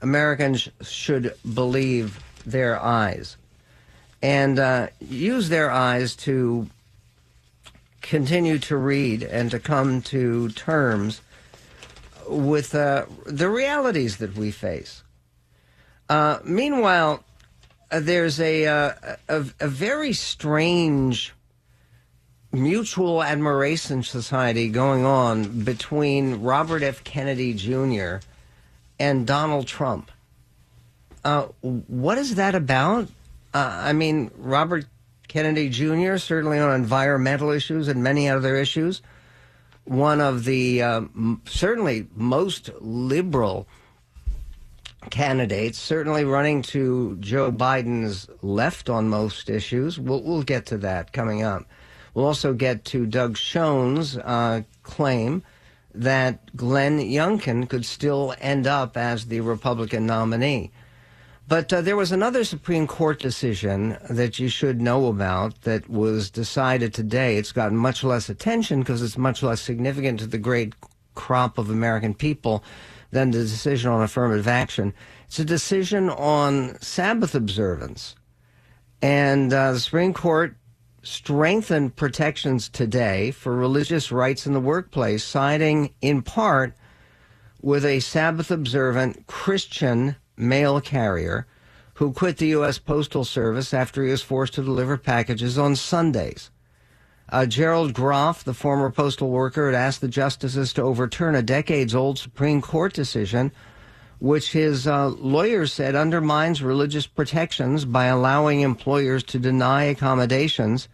Americans 0.00 0.68
should 0.82 1.34
believe 1.54 2.22
their 2.44 2.80
eyes 2.80 3.36
and 4.22 4.58
uh, 4.58 4.88
use 5.00 5.48
their 5.48 5.70
eyes 5.70 6.16
to 6.16 6.68
continue 8.00 8.58
to 8.58 8.76
read 8.76 9.22
and 9.22 9.50
to 9.50 9.58
come 9.58 10.02
to 10.02 10.48
terms 10.50 11.20
with 12.28 12.74
uh, 12.74 13.04
the 13.26 13.48
realities 13.48 14.16
that 14.18 14.34
we 14.36 14.50
face. 14.50 15.02
Uh, 16.08 16.38
meanwhile, 16.44 17.22
uh, 17.90 18.00
there's 18.00 18.40
a, 18.40 18.66
uh, 18.66 18.92
a 19.28 19.44
a 19.60 19.68
very 19.68 20.12
strange 20.12 21.32
mutual 22.52 23.22
admiration 23.22 24.02
society 24.02 24.68
going 24.68 25.04
on 25.04 25.64
between 25.64 26.42
Robert 26.42 26.82
F. 26.82 27.02
Kennedy 27.02 27.54
Jr. 27.54 28.16
and 28.98 29.26
Donald 29.26 29.66
Trump. 29.66 30.10
Uh, 31.24 31.44
what 31.62 32.18
is 32.18 32.34
that 32.34 32.54
about? 32.54 33.08
Uh, 33.54 33.80
I 33.82 33.92
mean, 33.92 34.30
Robert 34.36 34.86
Kennedy 35.28 35.68
Jr. 35.70 36.16
certainly 36.18 36.58
on 36.58 36.74
environmental 36.74 37.50
issues 37.50 37.88
and 37.88 38.02
many 38.02 38.28
other 38.28 38.56
issues, 38.56 39.00
one 39.84 40.20
of 40.20 40.44
the 40.44 40.82
uh, 40.82 41.02
certainly 41.46 42.06
most 42.14 42.70
liberal 42.80 43.66
candidates, 45.10 45.78
certainly 45.78 46.24
running 46.24 46.62
to 46.62 47.16
Joe 47.18 47.50
Biden's 47.50 48.28
left 48.42 48.88
on 48.90 49.08
most 49.08 49.48
issues. 49.48 49.98
We'll, 49.98 50.22
we'll 50.22 50.42
get 50.42 50.66
to 50.66 50.78
that 50.78 51.12
coming 51.12 51.42
up. 51.42 51.64
We'll 52.14 52.26
also 52.26 52.52
get 52.52 52.84
to 52.86 53.06
Doug 53.06 53.36
Schoen's 53.36 54.16
uh, 54.16 54.62
claim 54.82 55.42
that 55.94 56.56
Glenn 56.56 56.98
Youngkin 56.98 57.68
could 57.68 57.84
still 57.84 58.34
end 58.40 58.66
up 58.66 58.96
as 58.96 59.26
the 59.26 59.40
Republican 59.40 60.06
nominee. 60.06 60.70
But 61.48 61.72
uh, 61.72 61.80
there 61.80 61.96
was 61.96 62.12
another 62.12 62.44
Supreme 62.44 62.86
Court 62.86 63.18
decision 63.18 63.98
that 64.08 64.38
you 64.38 64.48
should 64.48 64.80
know 64.80 65.06
about 65.08 65.60
that 65.62 65.88
was 65.88 66.30
decided 66.30 66.94
today. 66.94 67.36
It's 67.36 67.52
gotten 67.52 67.76
much 67.76 68.04
less 68.04 68.28
attention 68.28 68.80
because 68.80 69.02
it's 69.02 69.18
much 69.18 69.42
less 69.42 69.60
significant 69.60 70.20
to 70.20 70.26
the 70.26 70.38
great 70.38 70.74
crop 71.14 71.58
of 71.58 71.68
American 71.68 72.14
people 72.14 72.64
than 73.10 73.30
the 73.30 73.40
decision 73.40 73.90
on 73.90 74.02
affirmative 74.02 74.48
action. 74.48 74.94
It's 75.26 75.38
a 75.38 75.44
decision 75.44 76.08
on 76.08 76.80
Sabbath 76.80 77.34
observance. 77.34 78.14
And 79.02 79.52
uh, 79.52 79.72
the 79.72 79.80
Supreme 79.80 80.14
Court 80.14 80.56
strengthened 81.02 81.96
protections 81.96 82.68
today 82.68 83.30
for 83.30 83.54
religious 83.54 84.12
rights 84.12 84.46
in 84.46 84.52
the 84.52 84.60
workplace, 84.60 85.24
siding 85.24 85.92
in 86.00 86.22
part 86.22 86.74
with 87.60 87.84
a 87.84 88.00
Sabbath 88.00 88.50
observant 88.50 89.26
Christian 89.26 90.16
mail 90.36 90.80
carrier 90.80 91.46
who 91.94 92.12
quit 92.12 92.38
the 92.38 92.48
U.S. 92.48 92.78
Postal 92.78 93.24
Service 93.24 93.74
after 93.74 94.04
he 94.04 94.10
was 94.10 94.22
forced 94.22 94.54
to 94.54 94.62
deliver 94.62 94.96
packages 94.96 95.58
on 95.58 95.76
Sundays. 95.76 96.50
Uh, 97.28 97.46
Gerald 97.46 97.94
Groff, 97.94 98.44
the 98.44 98.54
former 98.54 98.90
postal 98.90 99.30
worker, 99.30 99.66
had 99.66 99.74
asked 99.74 100.00
the 100.00 100.08
justices 100.08 100.72
to 100.72 100.82
overturn 100.82 101.34
a 101.34 101.42
decades 101.42 101.94
old 101.94 102.18
Supreme 102.18 102.60
Court 102.60 102.92
decision, 102.92 103.52
which 104.22 104.52
his 104.52 104.86
uh, 104.86 105.08
lawyers 105.08 105.72
said 105.72 105.96
undermines 105.96 106.62
religious 106.62 107.08
protections 107.08 107.84
by 107.84 108.04
allowing 108.04 108.60
employers 108.60 109.24
to 109.24 109.36
deny 109.36 109.82
accommodations 109.82 110.86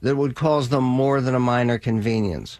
that 0.00 0.16
would 0.16 0.34
cause 0.34 0.68
them 0.68 0.82
more 0.82 1.20
than 1.20 1.36
a 1.36 1.38
minor 1.38 1.78
convenience. 1.78 2.58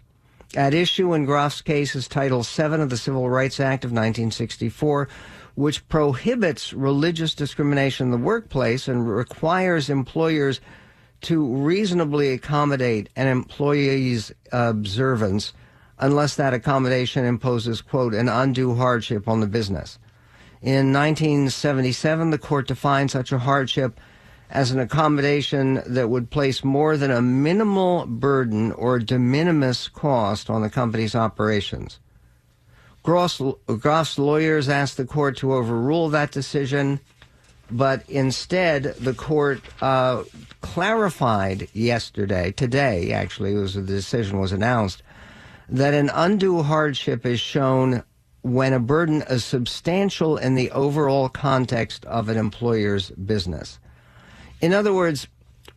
At 0.54 0.72
issue 0.72 1.14
in 1.14 1.26
Groff's 1.26 1.62
case 1.62 1.96
is 1.96 2.06
Title 2.06 2.44
VII 2.44 2.80
of 2.80 2.90
the 2.90 2.96
Civil 2.96 3.28
Rights 3.28 3.58
Act 3.58 3.84
of 3.84 3.90
1964, 3.90 5.08
which 5.56 5.88
prohibits 5.88 6.72
religious 6.72 7.34
discrimination 7.34 8.06
in 8.06 8.10
the 8.12 8.24
workplace 8.24 8.86
and 8.86 9.12
requires 9.12 9.90
employers 9.90 10.60
to 11.22 11.44
reasonably 11.44 12.32
accommodate 12.32 13.08
an 13.16 13.26
employee's 13.26 14.30
observance 14.52 15.52
unless 15.98 16.36
that 16.36 16.54
accommodation 16.54 17.24
imposes, 17.24 17.80
quote, 17.80 18.14
an 18.14 18.28
undue 18.28 18.74
hardship 18.74 19.28
on 19.28 19.40
the 19.40 19.46
business. 19.46 19.98
In 20.60 20.92
1977, 20.92 22.30
the 22.30 22.38
court 22.38 22.66
defined 22.66 23.10
such 23.10 23.32
a 23.32 23.38
hardship 23.38 24.00
as 24.50 24.70
an 24.70 24.80
accommodation 24.80 25.82
that 25.86 26.08
would 26.08 26.30
place 26.30 26.64
more 26.64 26.96
than 26.96 27.10
a 27.10 27.22
minimal 27.22 28.06
burden 28.06 28.72
or 28.72 28.98
de 28.98 29.18
minimis 29.18 29.88
cost 29.88 30.48
on 30.48 30.62
the 30.62 30.70
company's 30.70 31.14
operations. 31.14 32.00
Gross, 33.02 33.40
Groff's 33.66 34.18
lawyers 34.18 34.68
asked 34.68 34.96
the 34.96 35.04
court 35.04 35.36
to 35.38 35.54
overrule 35.54 36.08
that 36.10 36.32
decision, 36.32 37.00
but 37.70 38.08
instead 38.08 38.84
the 39.00 39.14
court 39.14 39.60
uh, 39.80 40.24
clarified 40.60 41.68
yesterday, 41.72 42.50
today 42.52 43.12
actually, 43.12 43.54
was 43.54 43.74
the 43.74 43.82
decision 43.82 44.38
was 44.38 44.52
announced, 44.52 45.02
that 45.68 45.94
an 45.94 46.10
undue 46.14 46.62
hardship 46.62 47.26
is 47.26 47.40
shown 47.40 48.02
when 48.42 48.72
a 48.72 48.80
burden 48.80 49.22
is 49.28 49.44
substantial 49.44 50.36
in 50.36 50.54
the 50.54 50.70
overall 50.70 51.28
context 51.28 52.04
of 52.06 52.28
an 52.28 52.36
employer's 52.36 53.10
business. 53.10 53.78
In 54.60 54.72
other 54.72 54.92
words, 54.92 55.28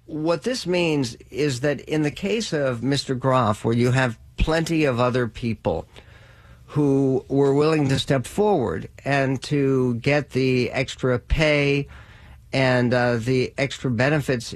what 0.06 0.44
this 0.44 0.66
means 0.66 1.16
is 1.30 1.62
that 1.62 1.82
in 1.82 2.02
the 2.02 2.12
case 2.12 2.54
of 2.54 2.82
Mr. 2.82 3.18
Groff, 3.18 3.64
where 3.64 3.76
you 3.76 3.92
have 3.92 4.20
plenty 4.38 4.86
of 4.86 5.00
other 5.00 5.28
people 5.28 5.88
who 6.68 7.26
were 7.28 7.54
willing 7.54 7.90
to 7.90 8.00
step 8.00 8.26
forward 8.26 8.90
and 9.04 9.42
to 9.44 9.96
get 9.96 10.30
the 10.30 10.72
extra 10.72 11.20
pay 11.20 11.88
and 12.54 12.94
uh, 12.94 13.18
the 13.18 13.54
extra 13.58 13.92
benefits 13.92 14.56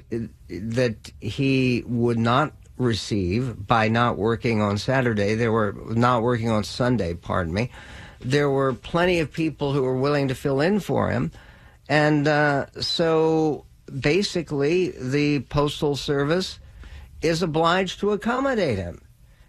that 0.49 1.11
he 1.19 1.83
would 1.87 2.17
not 2.17 2.53
receive 2.77 3.67
by 3.67 3.87
not 3.87 4.17
working 4.17 4.61
on 4.61 4.77
Saturday. 4.77 5.35
They 5.35 5.47
were 5.47 5.75
not 5.89 6.21
working 6.21 6.49
on 6.49 6.63
Sunday, 6.63 7.13
pardon 7.13 7.53
me. 7.53 7.71
There 8.19 8.49
were 8.49 8.73
plenty 8.73 9.19
of 9.19 9.31
people 9.31 9.73
who 9.73 9.83
were 9.83 9.97
willing 9.97 10.27
to 10.29 10.35
fill 10.35 10.61
in 10.61 10.79
for 10.79 11.09
him. 11.09 11.31
And 11.87 12.27
uh, 12.27 12.67
so 12.79 13.65
basically 13.99 14.91
the 14.91 15.41
Postal 15.41 15.95
Service 15.95 16.59
is 17.21 17.41
obliged 17.41 17.99
to 17.99 18.11
accommodate 18.11 18.77
him. 18.77 19.01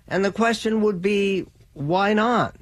And 0.08 0.24
the 0.24 0.32
question 0.32 0.82
would 0.82 1.02
be, 1.02 1.46
why 1.72 2.12
not? 2.14 2.56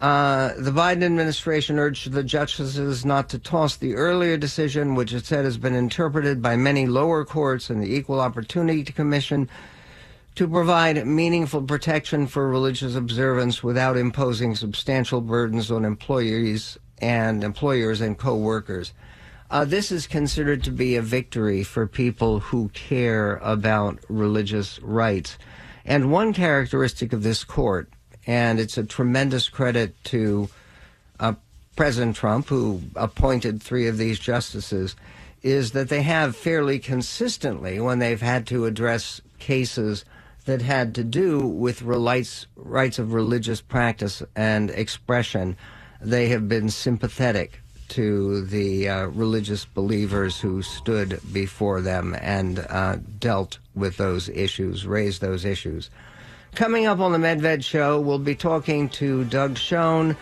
Uh, 0.00 0.52
the 0.58 0.70
Biden 0.70 1.04
administration 1.04 1.78
urged 1.78 2.12
the 2.12 2.22
justices 2.22 3.04
not 3.04 3.30
to 3.30 3.38
toss 3.38 3.76
the 3.76 3.94
earlier 3.94 4.36
decision, 4.36 4.94
which 4.94 5.14
it 5.14 5.24
said 5.24 5.44
has 5.44 5.56
been 5.56 5.74
interpreted 5.74 6.42
by 6.42 6.54
many 6.54 6.86
lower 6.86 7.24
courts 7.24 7.70
and 7.70 7.82
the 7.82 7.94
Equal 7.94 8.20
Opportunity 8.20 8.84
Commission, 8.84 9.48
to 10.34 10.46
provide 10.46 11.06
meaningful 11.06 11.62
protection 11.62 12.26
for 12.26 12.50
religious 12.50 12.94
observance 12.94 13.62
without 13.62 13.96
imposing 13.96 14.54
substantial 14.54 15.22
burdens 15.22 15.70
on 15.70 15.84
employees 15.86 16.76
and 16.98 17.42
employers 17.42 18.02
and 18.02 18.18
co-workers. 18.18 18.92
Uh, 19.50 19.64
this 19.64 19.90
is 19.90 20.06
considered 20.06 20.62
to 20.64 20.70
be 20.70 20.96
a 20.96 21.02
victory 21.02 21.62
for 21.62 21.86
people 21.86 22.40
who 22.40 22.68
care 22.70 23.36
about 23.36 23.98
religious 24.08 24.78
rights. 24.82 25.38
And 25.86 26.12
one 26.12 26.34
characteristic 26.34 27.14
of 27.14 27.22
this 27.22 27.44
court, 27.44 27.88
and 28.26 28.58
it's 28.58 28.76
a 28.76 28.84
tremendous 28.84 29.48
credit 29.48 29.94
to 30.04 30.48
uh, 31.20 31.34
President 31.76 32.16
Trump, 32.16 32.48
who 32.48 32.82
appointed 32.96 33.62
three 33.62 33.86
of 33.86 33.98
these 33.98 34.18
justices, 34.18 34.96
is 35.42 35.72
that 35.72 35.88
they 35.88 36.02
have 36.02 36.34
fairly 36.34 36.78
consistently, 36.78 37.78
when 37.78 37.98
they've 37.98 38.22
had 38.22 38.46
to 38.48 38.64
address 38.64 39.20
cases 39.38 40.04
that 40.46 40.62
had 40.62 40.94
to 40.94 41.04
do 41.04 41.40
with 41.46 41.82
rights, 41.82 42.46
rights 42.56 42.98
of 42.98 43.12
religious 43.12 43.60
practice 43.60 44.22
and 44.34 44.70
expression, 44.70 45.56
they 46.00 46.28
have 46.28 46.48
been 46.48 46.70
sympathetic 46.70 47.60
to 47.88 48.44
the 48.46 48.88
uh, 48.88 49.06
religious 49.06 49.64
believers 49.64 50.40
who 50.40 50.62
stood 50.62 51.20
before 51.32 51.80
them 51.80 52.16
and 52.20 52.58
uh, 52.70 52.96
dealt 53.18 53.58
with 53.74 53.96
those 53.96 54.28
issues, 54.30 54.86
raised 54.86 55.20
those 55.20 55.44
issues. 55.44 55.90
Coming 56.56 56.86
up 56.86 57.00
on 57.00 57.12
the 57.12 57.18
Medved 57.18 57.62
Show, 57.62 58.00
we'll 58.00 58.18
be 58.18 58.34
talking 58.34 58.88
to 58.88 59.24
Doug 59.24 59.58
Schoen, 59.58 60.16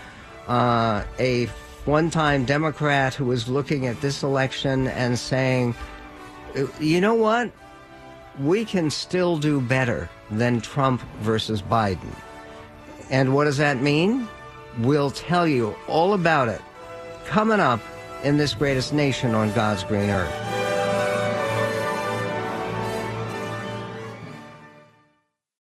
uh, 0.49 1.05
a 1.21 1.47
one 1.85 2.11
time 2.11 2.45
Democrat 2.45 3.15
who 3.15 3.27
was 3.27 3.49
looking 3.49 3.87
at 3.87 4.01
this 4.01 4.25
election 4.25 4.89
and 4.89 5.17
saying, 5.17 5.77
you 6.81 7.01
know 7.01 7.15
what? 7.15 7.53
We 8.41 8.65
can 8.65 8.91
still 8.91 9.37
do 9.37 9.61
better 9.61 10.11
than 10.29 10.61
Trump 10.61 11.03
versus 11.21 11.63
Biden. 11.63 12.13
And 13.11 13.33
what 13.33 13.45
does 13.45 13.59
that 13.59 13.81
mean? 13.81 14.27
We'll 14.81 15.13
tell 15.13 15.47
you 15.47 15.77
all 15.87 16.15
about 16.15 16.49
it 16.49 16.61
coming 17.27 17.61
up 17.61 17.81
in 18.25 18.39
this 18.39 18.55
greatest 18.55 18.93
nation 18.93 19.37
on 19.37 19.53
God's 19.53 19.85
green 19.85 20.11
earth. 20.11 20.64